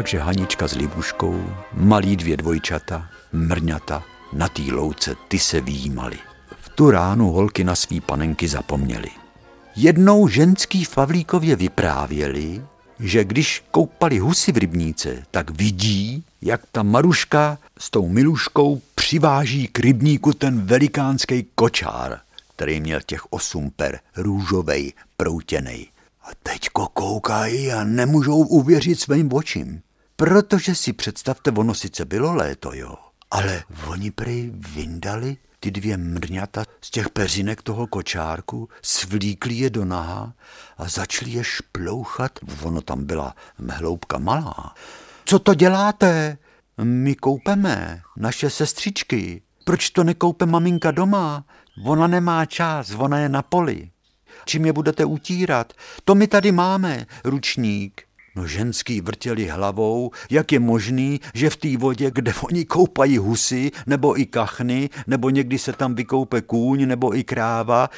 Takže 0.01 0.19
Hanička 0.19 0.69
s 0.69 0.75
Libuškou, 0.75 1.45
malí 1.73 2.17
dvě 2.17 2.37
dvojčata, 2.37 3.09
mrňata, 3.33 4.03
na 4.33 4.49
té 4.49 4.63
louce 4.73 5.17
ty 5.29 5.39
se 5.39 5.61
výjímali. 5.61 6.19
V 6.61 6.69
tu 6.69 6.91
ránu 6.91 7.31
holky 7.31 7.65
na 7.65 7.75
svý 7.75 8.01
panenky 8.01 8.49
zapomněli. 8.49 9.09
Jednou 9.77 10.29
ženský 10.29 10.85
v 10.85 10.95
Pavlíkově 10.95 11.57
vyprávěli, 11.57 12.63
že 13.01 13.25
když 13.25 13.65
koupali 13.71 14.19
husy 14.19 14.53
v 14.53 14.57
rybníce, 14.57 15.23
tak 15.31 15.51
vidí, 15.51 16.25
jak 16.43 16.61
ta 16.73 16.83
Maruška 16.83 17.59
s 17.79 17.91
tou 17.91 18.09
Miluškou 18.09 18.83
přiváží 18.95 19.69
k 19.69 19.79
rybníku 19.79 20.33
ten 20.33 20.61
velikánský 20.61 21.47
kočár, 21.55 22.21
který 22.57 22.81
měl 22.81 23.01
těch 23.07 23.33
osm 23.33 23.71
per, 23.77 24.01
růžovej, 24.17 24.93
proutěnej. 25.17 25.87
A 26.25 26.29
teďko 26.43 26.89
koukají 26.89 27.73
a 27.73 27.85
nemůžou 27.85 28.39
uvěřit 28.39 29.01
svým 29.01 29.33
očím. 29.33 29.83
Protože 30.21 30.75
si 30.75 30.93
představte, 30.93 31.51
ono 31.51 31.75
sice 31.75 32.05
bylo 32.05 32.35
léto, 32.35 32.71
jo, 32.75 32.95
ale 33.31 33.65
oni 33.87 34.11
prej 34.11 34.53
vyndali 34.55 35.37
ty 35.61 35.71
dvě 35.71 35.97
mrňata 35.97 36.65
z 36.81 36.91
těch 36.91 37.09
peřinek 37.09 37.63
toho 37.63 37.87
kočárku, 37.87 38.69
svlíkli 38.83 39.55
je 39.55 39.71
do 39.71 39.85
naha 39.85 40.33
a 40.79 40.89
začali 40.89 41.31
je 41.31 41.45
šplouchat. 41.45 42.39
Ono 42.63 42.81
tam 42.81 43.05
byla 43.05 43.35
mhloubka 43.59 44.19
malá. 44.19 44.75
Co 45.25 45.39
to 45.39 45.55
děláte? 45.55 46.39
My 46.83 47.15
koupeme 47.15 48.03
naše 48.17 48.51
sestřičky. 48.51 49.43
Proč 49.65 49.91
to 49.91 50.05
nekoupe 50.05 50.47
maminka 50.47 50.91
doma? 50.91 51.45
Ona 51.85 52.07
nemá 52.07 52.47
čas, 52.47 52.91
ona 52.91 53.19
je 53.19 53.29
na 53.29 53.43
poli. 53.43 53.91
Čím 54.45 54.67
je 54.67 54.73
budete 54.73 55.05
utírat? 55.05 55.73
To 56.05 56.15
my 56.15 56.27
tady 56.27 56.53
máme, 56.53 57.07
ručník. 57.25 58.10
No 58.37 58.47
ženský 58.47 59.01
vrtěli 59.01 59.49
hlavou, 59.49 60.11
jak 60.31 60.53
je 60.53 60.61
možný, 60.61 61.21
že 61.35 61.51
v 61.51 61.57
té 61.57 61.77
vodě, 61.77 62.11
kde 62.11 62.33
oni 62.43 62.65
koupají 62.65 63.19
husy, 63.19 63.71
nebo 63.87 64.21
i 64.21 64.27
kachny, 64.27 64.91
nebo 65.07 65.31
někdy 65.31 65.59
se 65.59 65.73
tam 65.73 65.95
vykoupe 65.95 66.41
kůň, 66.41 66.89
nebo 66.89 67.17
i 67.17 67.25
kráva, 67.25 67.91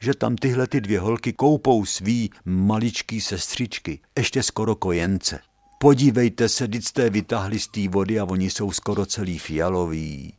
že 0.00 0.14
tam 0.14 0.36
tyhle 0.36 0.66
ty 0.66 0.80
dvě 0.80 1.00
holky 1.00 1.32
koupou 1.32 1.84
svý 1.84 2.30
maličký 2.44 3.20
sestřičky, 3.20 3.98
ještě 4.18 4.42
skoro 4.42 4.74
kojence. 4.74 5.40
Podívejte 5.78 6.48
se, 6.48 6.68
teď 6.68 6.84
jste 6.84 7.10
vytáhli 7.10 7.58
z 7.58 7.68
té 7.68 7.88
vody 7.88 8.20
a 8.20 8.24
oni 8.24 8.50
jsou 8.50 8.72
skoro 8.72 9.06
celý 9.06 9.38
fialový. 9.38 10.35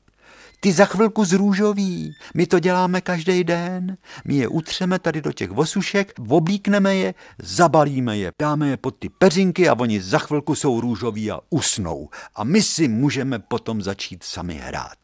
Ty 0.60 0.74
za 0.74 0.86
chvilku 0.86 1.26
z 1.26 1.34
růžový. 1.34 2.16
My 2.34 2.48
to 2.48 2.60
děláme 2.60 3.02
každý 3.02 3.44
den. 3.44 3.98
My 4.26 4.36
je 4.36 4.48
utřeme 4.48 5.00
tady 5.00 5.22
do 5.22 5.34
těch 5.34 5.52
vosušek, 5.52 6.14
oblíkneme 6.30 6.96
je, 6.96 7.14
zabalíme 7.42 8.18
je, 8.18 8.32
dáme 8.40 8.70
je 8.70 8.78
pod 8.78 8.96
ty 9.00 9.10
peřinky 9.10 9.70
a 9.70 9.80
oni 9.80 10.02
za 10.02 10.20
chvilku 10.20 10.56
jsou 10.56 10.82
růžoví 10.82 11.32
a 11.32 11.40
usnou. 11.50 12.10
A 12.36 12.44
my 12.44 12.62
si 12.62 12.88
můžeme 12.88 13.40
potom 13.40 13.82
začít 13.82 14.24
sami 14.24 14.54
hrát. 14.54 14.98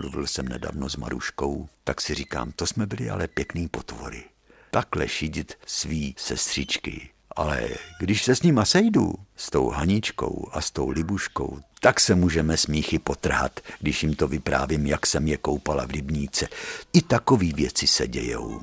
Mluvil 0.00 0.26
jsem 0.26 0.48
nedávno 0.48 0.88
s 0.88 0.96
Maruškou, 0.96 1.68
tak 1.84 2.00
si 2.00 2.14
říkám, 2.14 2.52
to 2.56 2.66
jsme 2.66 2.86
byli 2.86 3.10
ale 3.10 3.28
pěkný 3.28 3.68
potvory. 3.68 4.24
Takhle 4.70 5.08
šídit 5.08 5.54
svý 5.66 6.14
sestřičky. 6.18 7.13
Ale 7.36 7.68
když 8.00 8.24
se 8.24 8.36
s 8.36 8.42
nima 8.42 8.64
sejdu, 8.64 9.14
s 9.36 9.50
tou 9.50 9.70
Haničkou 9.70 10.48
a 10.52 10.60
s 10.60 10.70
tou 10.70 10.90
Libuškou, 10.90 11.60
tak 11.80 12.00
se 12.00 12.14
můžeme 12.14 12.56
smíchy 12.56 12.98
potrhat, 12.98 13.60
když 13.80 14.02
jim 14.02 14.14
to 14.14 14.28
vyprávím, 14.28 14.86
jak 14.86 15.06
jsem 15.06 15.28
je 15.28 15.36
koupala 15.36 15.86
v 15.86 15.90
rybníce. 15.90 16.48
I 16.92 17.02
takové 17.02 17.46
věci 17.46 17.86
se 17.86 18.08
dějou. 18.08 18.60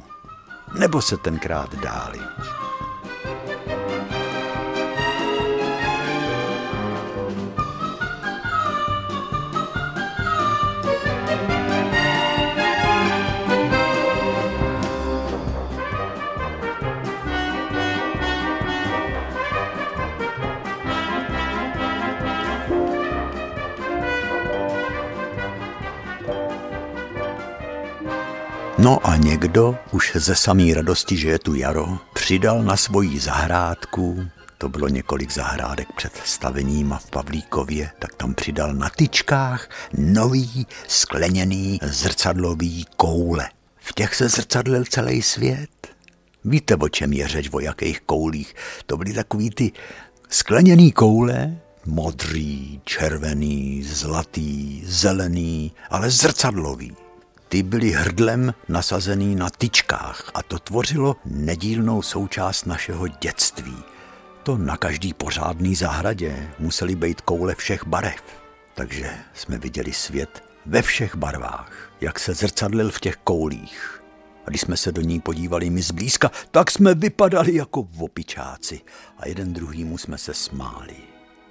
Nebo 0.80 1.02
se 1.02 1.18
tenkrát 1.18 1.76
dály. 1.76 2.20
No 28.82 29.08
a 29.08 29.18
někdo 29.18 29.76
už 29.92 30.12
ze 30.16 30.36
samý 30.36 30.74
radosti, 30.74 31.18
že 31.18 31.30
je 31.30 31.40
tu 31.40 31.56
jaro, 31.56 31.98
přidal 32.14 32.64
na 32.64 32.78
svoji 32.78 33.20
zahrádku, 33.20 34.26
to 34.58 34.70
bylo 34.70 34.88
několik 34.88 35.32
zahrádek 35.32 35.88
před 35.96 36.12
stavením 36.26 36.94
a 36.94 36.98
v 36.98 37.10
Pavlíkově, 37.10 37.92
tak 38.00 38.16
tam 38.16 38.34
přidal 38.34 38.74
na 38.74 38.90
tyčkách 38.90 39.70
nový 39.98 40.68
skleněný 40.88 41.80
zrcadlový 41.84 42.86
koule. 42.98 43.50
V 43.78 43.94
těch 43.94 44.16
se 44.16 44.30
zrcadlil 44.30 44.86
celý 44.86 45.22
svět. 45.22 45.88
Víte, 46.46 46.76
o 46.76 46.90
čem 46.90 47.14
je 47.14 47.28
řeč, 47.28 47.50
o 47.52 47.60
jakých 47.60 48.02
koulích? 48.02 48.56
To 48.86 48.98
byly 48.98 49.14
takový 49.14 49.50
ty 49.50 49.72
skleněný 50.30 50.92
koule, 50.92 51.58
modrý, 51.86 52.82
červený, 52.84 53.84
zlatý, 53.84 54.84
zelený, 54.86 55.72
ale 55.90 56.10
zrcadlový. 56.10 56.96
Ty 57.52 57.64
byly 57.64 57.92
hrdlem 57.92 58.54
nasazený 58.70 59.36
na 59.36 59.50
tyčkách 59.50 60.32
a 60.34 60.44
to 60.44 60.60
tvořilo 60.60 61.16
nedílnou 61.26 62.02
součást 62.02 62.66
našeho 62.66 63.08
dětství. 63.08 63.78
To 64.44 64.58
na 64.58 64.78
každý 64.78 65.14
pořádný 65.14 65.76
zahradě 65.76 66.50
museli 66.60 66.96
být 66.96 67.22
koule 67.22 67.56
všech 67.56 67.88
barev. 67.88 68.24
Takže 68.74 69.14
jsme 69.34 69.58
viděli 69.58 69.94
svět 69.94 70.44
ve 70.66 70.82
všech 70.82 71.16
barvách, 71.16 71.92
jak 72.02 72.20
se 72.20 72.34
zrcadlil 72.34 72.92
v 72.92 73.00
těch 73.00 73.16
koulích. 73.16 74.04
A 74.46 74.50
když 74.50 74.62
jsme 74.62 74.78
se 74.78 74.92
do 74.92 75.02
ní 75.02 75.20
podívali 75.20 75.70
my 75.70 75.82
zblízka, 75.82 76.32
tak 76.52 76.72
jsme 76.72 76.96
vypadali 76.96 77.56
jako 77.56 77.88
opičáci 78.00 78.82
a 79.18 79.28
jeden 79.28 79.54
druhýmu 79.54 79.98
jsme 79.98 80.18
se 80.18 80.34
smáli. 80.34 80.98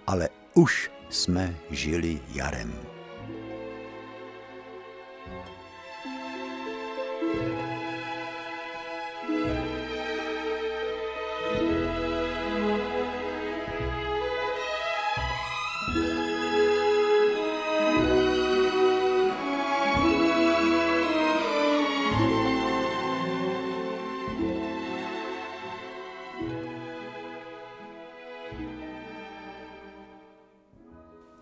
Ale 0.07 0.29
už 0.55 0.91
jsme 1.11 1.57
žili 1.71 2.21
jarem. 2.33 2.90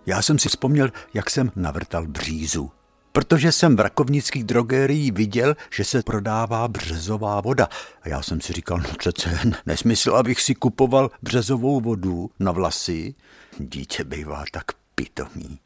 Já 0.09 0.23
jsem 0.23 0.39
si 0.39 0.49
vzpomněl, 0.49 0.91
jak 1.15 1.31
jsem 1.31 1.51
navrtal 1.57 2.07
břízu. 2.07 2.78
Protože 3.19 3.53
jsem 3.53 3.77
v 3.77 3.81
rakovnický 3.81 4.45
drogerii 4.45 5.11
viděl, 5.11 5.57
že 5.75 5.85
se 5.85 6.03
prodává 6.03 6.69
březová 6.69 7.41
voda. 7.41 7.69
A 8.03 8.09
já 8.09 8.23
jsem 8.23 8.41
si 8.41 8.53
říkal, 8.53 8.79
no 8.79 8.89
přece 8.99 9.39
nesmysl, 9.67 10.17
abych 10.17 10.41
si 10.41 10.55
kupoval 10.55 11.11
březovou 11.23 11.81
vodu 11.81 12.31
na 12.41 12.53
vlasy. 12.53 13.15
Dítě 13.59 14.05
bývá 14.05 14.45
tak 14.53 14.65
pitomý. 14.95 15.59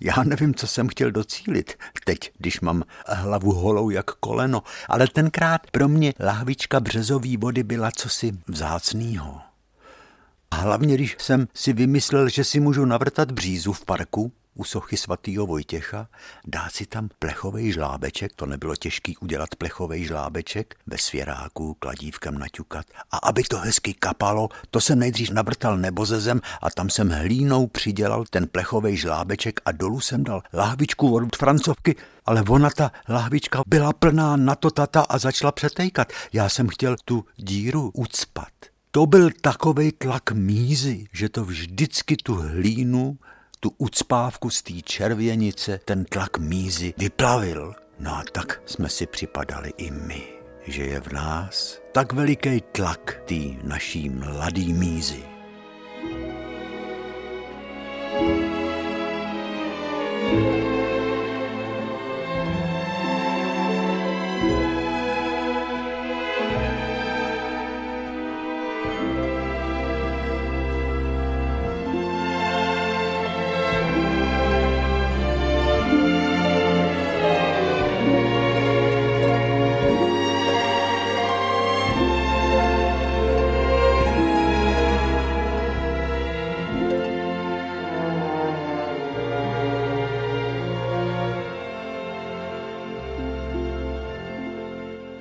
Já 0.00 0.14
nevím, 0.24 0.54
co 0.54 0.66
jsem 0.66 0.88
chtěl 0.88 1.10
docílit 1.10 1.78
teď, 2.04 2.32
když 2.38 2.60
mám 2.60 2.82
hlavu 3.06 3.52
holou 3.52 3.90
jak 3.90 4.10
koleno, 4.10 4.62
ale 4.88 5.06
tenkrát 5.08 5.70
pro 5.70 5.88
mě 5.88 6.14
lahvička 6.20 6.80
březový 6.80 7.36
vody 7.36 7.62
byla 7.62 7.90
cosi 7.90 8.32
vzácnýho. 8.48 9.40
A 10.50 10.56
hlavně, 10.56 10.94
když 10.94 11.16
jsem 11.18 11.48
si 11.54 11.72
vymyslel, 11.72 12.28
že 12.28 12.44
si 12.44 12.60
můžu 12.60 12.84
navrtat 12.84 13.32
břízu 13.32 13.72
v 13.72 13.84
parku, 13.84 14.32
u 14.58 14.64
sochy 14.64 14.96
svatýho 14.96 15.46
Vojtěcha, 15.46 16.08
dát 16.46 16.72
si 16.72 16.86
tam 16.86 17.08
plechový 17.18 17.72
žlábeček, 17.72 18.32
to 18.36 18.46
nebylo 18.46 18.76
těžký 18.76 19.16
udělat 19.16 19.54
plechový 19.54 20.04
žlábeček, 20.04 20.74
ve 20.86 20.98
svěráku 20.98 21.74
kladívkem 21.74 22.38
naťukat. 22.38 22.86
A 23.10 23.16
aby 23.16 23.42
to 23.42 23.58
hezky 23.58 23.94
kapalo, 23.94 24.48
to 24.70 24.80
jsem 24.80 24.98
nejdřív 24.98 25.30
navrtal 25.30 25.78
nebozezem 25.78 26.40
a 26.62 26.70
tam 26.70 26.90
jsem 26.90 27.10
hlínou 27.10 27.66
přidělal 27.66 28.24
ten 28.30 28.46
plechový 28.46 28.96
žlábeček 28.96 29.60
a 29.64 29.72
dolů 29.72 30.00
jsem 30.00 30.24
dal 30.24 30.42
lahvičku 30.52 31.14
od 31.14 31.36
francovky, 31.36 31.96
ale 32.26 32.44
ona 32.48 32.70
ta 32.70 32.92
lahvička 33.08 33.62
byla 33.66 33.92
plná 33.92 34.36
na 34.36 34.54
to 34.54 34.70
tata 34.70 35.00
a 35.00 35.18
začala 35.18 35.52
přetejkat. 35.52 36.12
Já 36.32 36.48
jsem 36.48 36.68
chtěl 36.68 36.96
tu 37.04 37.24
díru 37.36 37.90
ucpat. 37.94 38.52
To 38.90 39.06
byl 39.06 39.30
takový 39.40 39.92
tlak 39.92 40.32
mízy, 40.32 41.06
že 41.12 41.28
to 41.28 41.44
vždycky 41.44 42.16
tu 42.16 42.34
hlínu 42.34 43.18
tu 43.60 43.74
ucpávku 43.78 44.50
z 44.50 44.62
té 44.62 44.72
červěnice, 44.72 45.80
ten 45.84 46.04
tlak 46.04 46.38
mízy 46.38 46.94
vyplavil. 46.98 47.74
No 47.98 48.16
a 48.16 48.24
tak 48.32 48.62
jsme 48.66 48.88
si 48.88 49.06
připadali 49.06 49.72
i 49.76 49.90
my, 49.90 50.22
že 50.66 50.84
je 50.84 51.00
v 51.00 51.12
nás 51.12 51.80
tak 51.92 52.12
veliký 52.12 52.60
tlak 52.72 53.22
té 53.24 53.40
naší 53.62 54.08
mladý 54.08 54.72
mízy. 54.72 55.27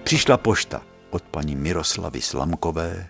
Přišla 0.07 0.37
pošta 0.37 0.81
od 1.09 1.23
paní 1.23 1.55
Miroslavy 1.55 2.21
Slamkové, 2.21 3.07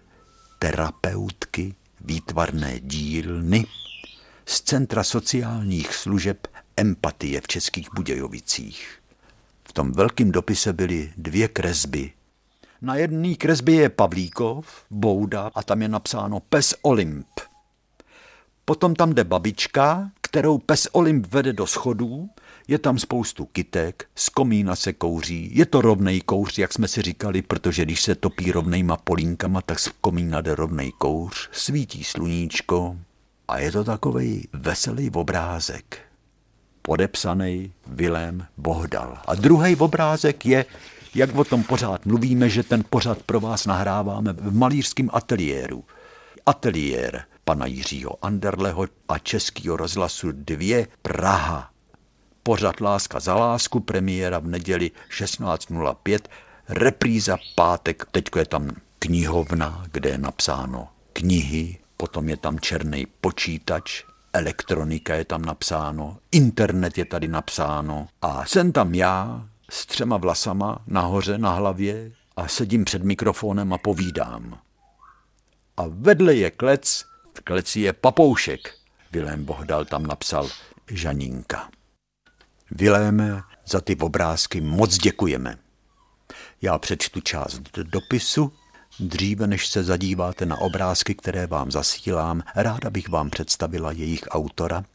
terapeutky 0.60 1.76
výtvarné 2.02 2.80
dílny 2.80 3.66
z 4.46 4.62
Centra 4.62 5.04
sociálních 5.04 5.94
služeb 5.96 6.48
Empatie 6.78 7.42
v 7.42 7.48
Českých 7.48 7.90
Budějovicích. 7.96 9.00
V 9.70 9.74
tom 9.74 9.92
velkém 9.92 10.32
dopise 10.32 10.74
byly 10.74 11.14
dvě 11.18 11.48
kresby. 11.48 12.14
Na 12.82 12.96
jedné 12.96 13.36
kresbě 13.36 13.76
je 13.76 13.90
Pavlíkov, 13.90 14.86
Bouda 14.90 15.52
a 15.56 15.64
tam 15.64 15.82
je 15.82 15.88
napsáno 15.88 16.40
Pes 16.40 16.76
Olymp. 16.82 17.28
Potom 18.66 18.96
tam 18.96 19.14
jde 19.14 19.24
babička, 19.24 20.12
kterou 20.22 20.58
Pes 20.58 20.88
Olymp 20.92 21.28
vede 21.28 21.54
do 21.54 21.68
schodů 21.68 22.30
je 22.68 22.78
tam 22.78 23.00
spoustu 23.00 23.46
kytek, 23.46 24.06
z 24.16 24.30
komína 24.30 24.76
se 24.76 24.94
kouří, 24.94 25.50
je 25.54 25.66
to 25.66 25.82
rovnej 25.82 26.22
kouř, 26.22 26.58
jak 26.58 26.74
jsme 26.74 26.88
si 26.88 27.02
říkali, 27.02 27.42
protože 27.42 27.86
když 27.86 28.02
se 28.02 28.16
topí 28.16 28.52
rovnejma 28.52 28.98
polínkama, 28.98 29.62
tak 29.62 29.80
z 29.80 29.90
komína 30.02 30.42
jde 30.42 30.56
rovnej 30.56 30.92
kouř, 30.92 31.50
svítí 31.52 32.04
sluníčko 32.04 32.98
a 33.48 33.60
je 33.60 33.72
to 33.72 33.84
takový 33.84 34.48
veselý 34.54 35.10
obrázek. 35.10 36.00
Podepsaný 36.82 37.72
Vilém 37.88 38.46
Bohdal. 38.58 39.18
A 39.28 39.36
druhý 39.36 39.76
obrázek 39.76 40.46
je, 40.46 40.66
jak 41.16 41.36
o 41.36 41.44
tom 41.44 41.64
pořád 41.64 42.06
mluvíme, 42.06 42.50
že 42.50 42.64
ten 42.64 42.84
pořád 42.90 43.24
pro 43.24 43.40
vás 43.40 43.66
nahráváme 43.66 44.34
v 44.34 44.56
malířském 44.56 45.10
ateliéru. 45.14 45.84
Ateliér 46.46 47.24
pana 47.46 47.66
Jiřího 47.66 48.26
Anderleho 48.26 48.86
a 49.10 49.20
Českého 49.20 49.78
rozhlasu 49.78 50.32
2 50.32 50.86
Praha 51.02 51.77
pořad 52.48 52.82
Láska 52.82 53.20
za 53.20 53.36
lásku, 53.36 53.80
premiéra 53.80 54.40
v 54.40 54.48
neděli 54.48 54.92
16.05, 55.12 56.20
repríza 56.70 57.38
pátek, 57.56 58.06
teďko 58.12 58.40
je 58.40 58.46
tam 58.46 58.72
knihovna, 59.00 59.84
kde 59.92 60.10
je 60.10 60.18
napsáno 60.18 60.88
knihy, 61.14 61.78
potom 61.98 62.30
je 62.30 62.38
tam 62.38 62.60
černý 62.60 63.08
počítač, 63.22 64.04
elektronika 64.34 65.16
je 65.16 65.26
tam 65.26 65.42
napsáno, 65.42 66.18
internet 66.32 66.98
je 66.98 67.06
tady 67.06 67.28
napsáno 67.28 68.08
a 68.22 68.46
jsem 68.46 68.72
tam 68.72 68.96
já 68.96 69.46
s 69.70 69.86
třema 69.86 70.18
vlasama 70.18 70.80
nahoře 70.88 71.38
na 71.38 71.52
hlavě 71.52 72.12
a 72.36 72.48
sedím 72.48 72.86
před 72.86 73.04
mikrofonem 73.04 73.74
a 73.74 73.78
povídám. 73.78 74.60
A 75.78 75.84
vedle 75.88 76.36
je 76.36 76.52
klec, 76.52 77.06
v 77.38 77.42
kleci 77.42 77.80
je 77.80 77.94
papoušek. 77.94 78.74
Vilém 79.12 79.46
Bohdal 79.46 79.86
tam 79.86 80.08
napsal 80.08 80.50
Žaninka. 80.88 81.70
Viléme, 82.72 83.42
za 83.66 83.82
ty 83.82 83.96
obrázky 83.96 84.62
moc 84.62 84.98
děkujeme. 84.98 85.58
Já 86.62 86.78
přečtu 86.78 87.22
část 87.22 87.62
dopisu. 87.84 88.54
Dříve 89.00 89.48
než 89.48 89.68
se 89.68 89.84
zadíváte 89.84 90.46
na 90.46 90.58
obrázky, 90.58 91.16
které 91.16 91.48
vám 91.48 91.72
zasílám, 91.72 92.44
ráda 92.56 92.90
bych 92.90 93.10
vám 93.10 93.30
představila 93.30 93.92
jejich 93.92 94.22
autora, 94.30 94.86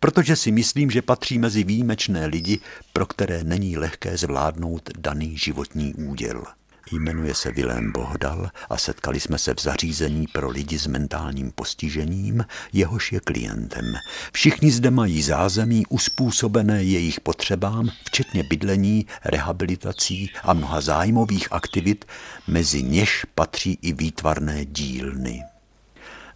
protože 0.00 0.36
si 0.36 0.52
myslím, 0.52 0.90
že 0.90 1.02
patří 1.02 1.38
mezi 1.38 1.64
výjimečné 1.64 2.26
lidi, 2.26 2.60
pro 2.92 3.06
které 3.06 3.44
není 3.44 3.76
lehké 3.76 4.16
zvládnout 4.16 4.90
daný 4.98 5.38
životní 5.38 5.94
úděl. 5.94 6.44
Jmenuje 6.90 7.34
se 7.34 7.52
Vilém 7.52 7.92
Bohdal 7.92 8.50
a 8.70 8.76
setkali 8.76 9.20
jsme 9.20 9.38
se 9.38 9.54
v 9.54 9.60
zařízení 9.60 10.26
pro 10.26 10.50
lidi 10.50 10.78
s 10.78 10.86
mentálním 10.86 11.52
postižením, 11.52 12.44
jehož 12.72 13.12
je 13.12 13.20
klientem. 13.20 13.94
Všichni 14.32 14.70
zde 14.70 14.90
mají 14.90 15.22
zázemí 15.22 15.86
uspůsobené 15.88 16.82
jejich 16.82 17.20
potřebám, 17.20 17.90
včetně 18.04 18.42
bydlení, 18.42 19.06
rehabilitací 19.24 20.30
a 20.42 20.52
mnoha 20.52 20.80
zájmových 20.80 21.52
aktivit, 21.52 22.04
mezi 22.46 22.82
něž 22.82 23.26
patří 23.34 23.78
i 23.82 23.92
výtvarné 23.92 24.64
dílny. 24.64 25.42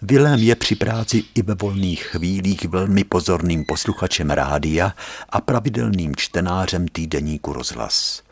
Vilém 0.03 0.39
je 0.39 0.55
při 0.55 0.75
práci 0.77 1.25
i 1.35 1.43
ve 1.43 1.55
volných 1.55 2.03
chvílích 2.03 2.65
velmi 2.65 3.05
pozorným 3.05 3.65
posluchačem 3.65 4.31
rádia 4.31 4.93
a 5.31 5.41
pravidelným 5.41 6.17
čtenářem 6.17 6.89
týdeníku 6.89 7.53
rozhlas. 7.53 8.26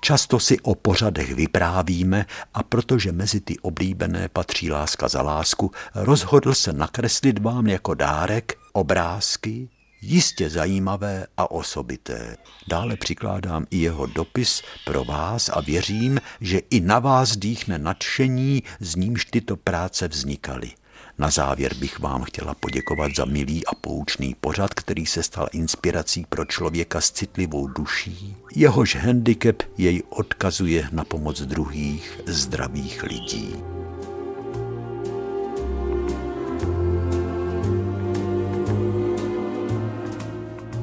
Často 0.00 0.40
si 0.40 0.60
o 0.60 0.74
pořadech 0.74 1.34
vyprávíme 1.34 2.26
a 2.54 2.62
protože 2.62 3.12
mezi 3.12 3.40
ty 3.40 3.58
oblíbené 3.58 4.28
patří 4.28 4.70
láska 4.70 5.08
za 5.08 5.22
lásku, 5.22 5.70
rozhodl 5.94 6.54
se 6.54 6.72
nakreslit 6.72 7.38
vám 7.38 7.66
jako 7.66 7.94
dárek 7.94 8.58
obrázky, 8.72 9.68
jistě 10.02 10.50
zajímavé 10.50 11.26
a 11.36 11.50
osobité. 11.50 12.36
Dále 12.68 12.96
přikládám 12.96 13.66
i 13.70 13.78
jeho 13.78 14.06
dopis 14.06 14.62
pro 14.84 15.04
vás 15.04 15.48
a 15.48 15.60
věřím, 15.60 16.20
že 16.40 16.58
i 16.70 16.80
na 16.80 16.98
vás 16.98 17.36
dýchne 17.36 17.78
nadšení, 17.78 18.62
z 18.80 18.96
nímž 18.96 19.24
tyto 19.24 19.56
práce 19.56 20.08
vznikaly. 20.08 20.70
Na 21.18 21.30
závěr 21.30 21.74
bych 21.74 21.98
vám 21.98 22.22
chtěla 22.22 22.54
poděkovat 22.54 23.12
za 23.16 23.24
milý 23.24 23.66
a 23.66 23.74
poučný 23.74 24.36
pořad, 24.40 24.74
který 24.74 25.06
se 25.06 25.22
stal 25.22 25.48
inspirací 25.52 26.26
pro 26.28 26.44
člověka 26.44 27.00
s 27.00 27.10
citlivou 27.10 27.66
duší. 27.66 28.36
Jehož 28.54 28.96
handicap 28.96 29.62
jej 29.78 30.02
odkazuje 30.08 30.88
na 30.92 31.04
pomoc 31.04 31.42
druhých 31.42 32.20
zdravých 32.26 33.02
lidí. 33.02 33.56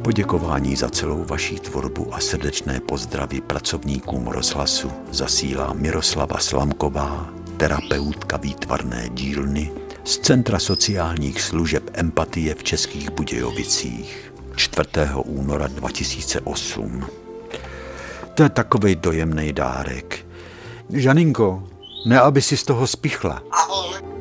Poděkování 0.01 0.75
za 0.75 0.89
celou 0.89 1.23
vaší 1.23 1.55
tvorbu 1.55 2.13
a 2.13 2.19
srdečné 2.19 2.79
pozdravy 2.79 3.41
pracovníkům 3.41 4.27
rozhlasu 4.27 4.91
zasílá 5.11 5.73
Miroslava 5.73 6.37
Slamková, 6.39 7.33
terapeutka 7.57 8.37
výtvarné 8.37 9.09
dílny 9.09 9.82
z 10.03 10.17
Centra 10.17 10.59
sociálních 10.59 11.41
služeb 11.41 11.83
Empatie 11.93 12.55
v 12.55 12.63
Českých 12.63 13.11
Budějovicích 13.11 14.33
4. 14.55 14.89
února 15.25 15.67
2008. 15.67 17.05
To 18.33 18.43
je 18.43 18.49
takový 18.49 18.95
dojemný 18.95 19.53
dárek. 19.53 20.25
Žaninko, 20.89 21.63
ne 22.05 22.19
aby 22.19 22.41
si 22.41 22.57
z 22.57 22.63
toho 22.63 22.87
spichla. 22.87 23.43
Ahoj. 23.51 24.12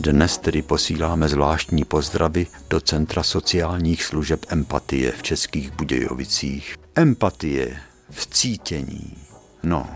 Dnes 0.00 0.38
tedy 0.38 0.62
posíláme 0.62 1.28
zvláštní 1.28 1.84
pozdravy 1.84 2.46
do 2.70 2.80
Centra 2.80 3.22
sociálních 3.22 4.04
služeb 4.04 4.46
Empatie 4.48 5.12
v 5.12 5.22
Českých 5.22 5.72
Budějovicích. 5.72 6.76
Empatie 6.94 7.76
v 8.10 8.26
cítění. 8.26 9.16
No, 9.62 9.86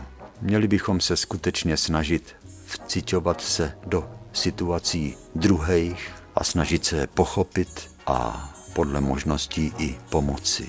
měli 0.41 0.69
bychom 0.69 1.01
se 1.01 1.17
skutečně 1.17 1.77
snažit 1.77 2.37
vciťovat 2.67 3.41
se 3.41 3.73
do 3.87 4.11
situací 4.33 5.17
druhých 5.35 6.11
a 6.35 6.45
snažit 6.45 6.85
se 6.85 6.97
je 6.97 7.07
pochopit 7.07 7.91
a 8.07 8.51
podle 8.73 9.01
možností 9.01 9.73
i 9.79 9.99
pomoci. 10.11 10.69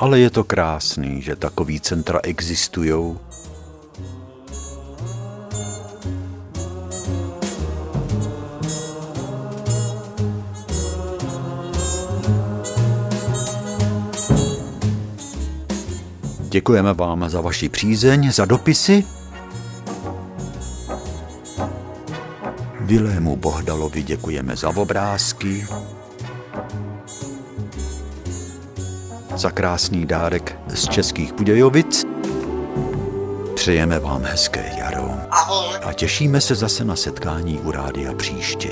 Ale 0.00 0.20
je 0.20 0.30
to 0.30 0.44
krásný, 0.44 1.22
že 1.22 1.36
takový 1.36 1.80
centra 1.80 2.20
existují. 2.22 3.18
Děkujeme 16.48 16.94
vám 16.94 17.28
za 17.28 17.40
vaši 17.40 17.68
přízeň, 17.68 18.32
za 18.32 18.44
dopisy. 18.44 19.04
Vilému 22.80 23.36
Bohdalovi 23.36 24.02
děkujeme 24.02 24.56
za 24.56 24.68
obrázky. 24.68 25.66
Za 29.40 29.50
krásný 29.50 30.06
dárek 30.06 30.58
z 30.68 30.88
Českých 30.88 31.32
Budějovic. 31.32 32.06
Přejeme 33.54 33.98
vám 33.98 34.22
hezké 34.22 34.72
jaro 34.78 35.14
Ahoj. 35.30 35.76
a 35.84 35.92
těšíme 35.92 36.40
se 36.40 36.54
zase 36.54 36.84
na 36.84 36.96
setkání 36.96 37.58
u 37.58 37.70
rádia 37.70 38.14
příště. 38.14 38.70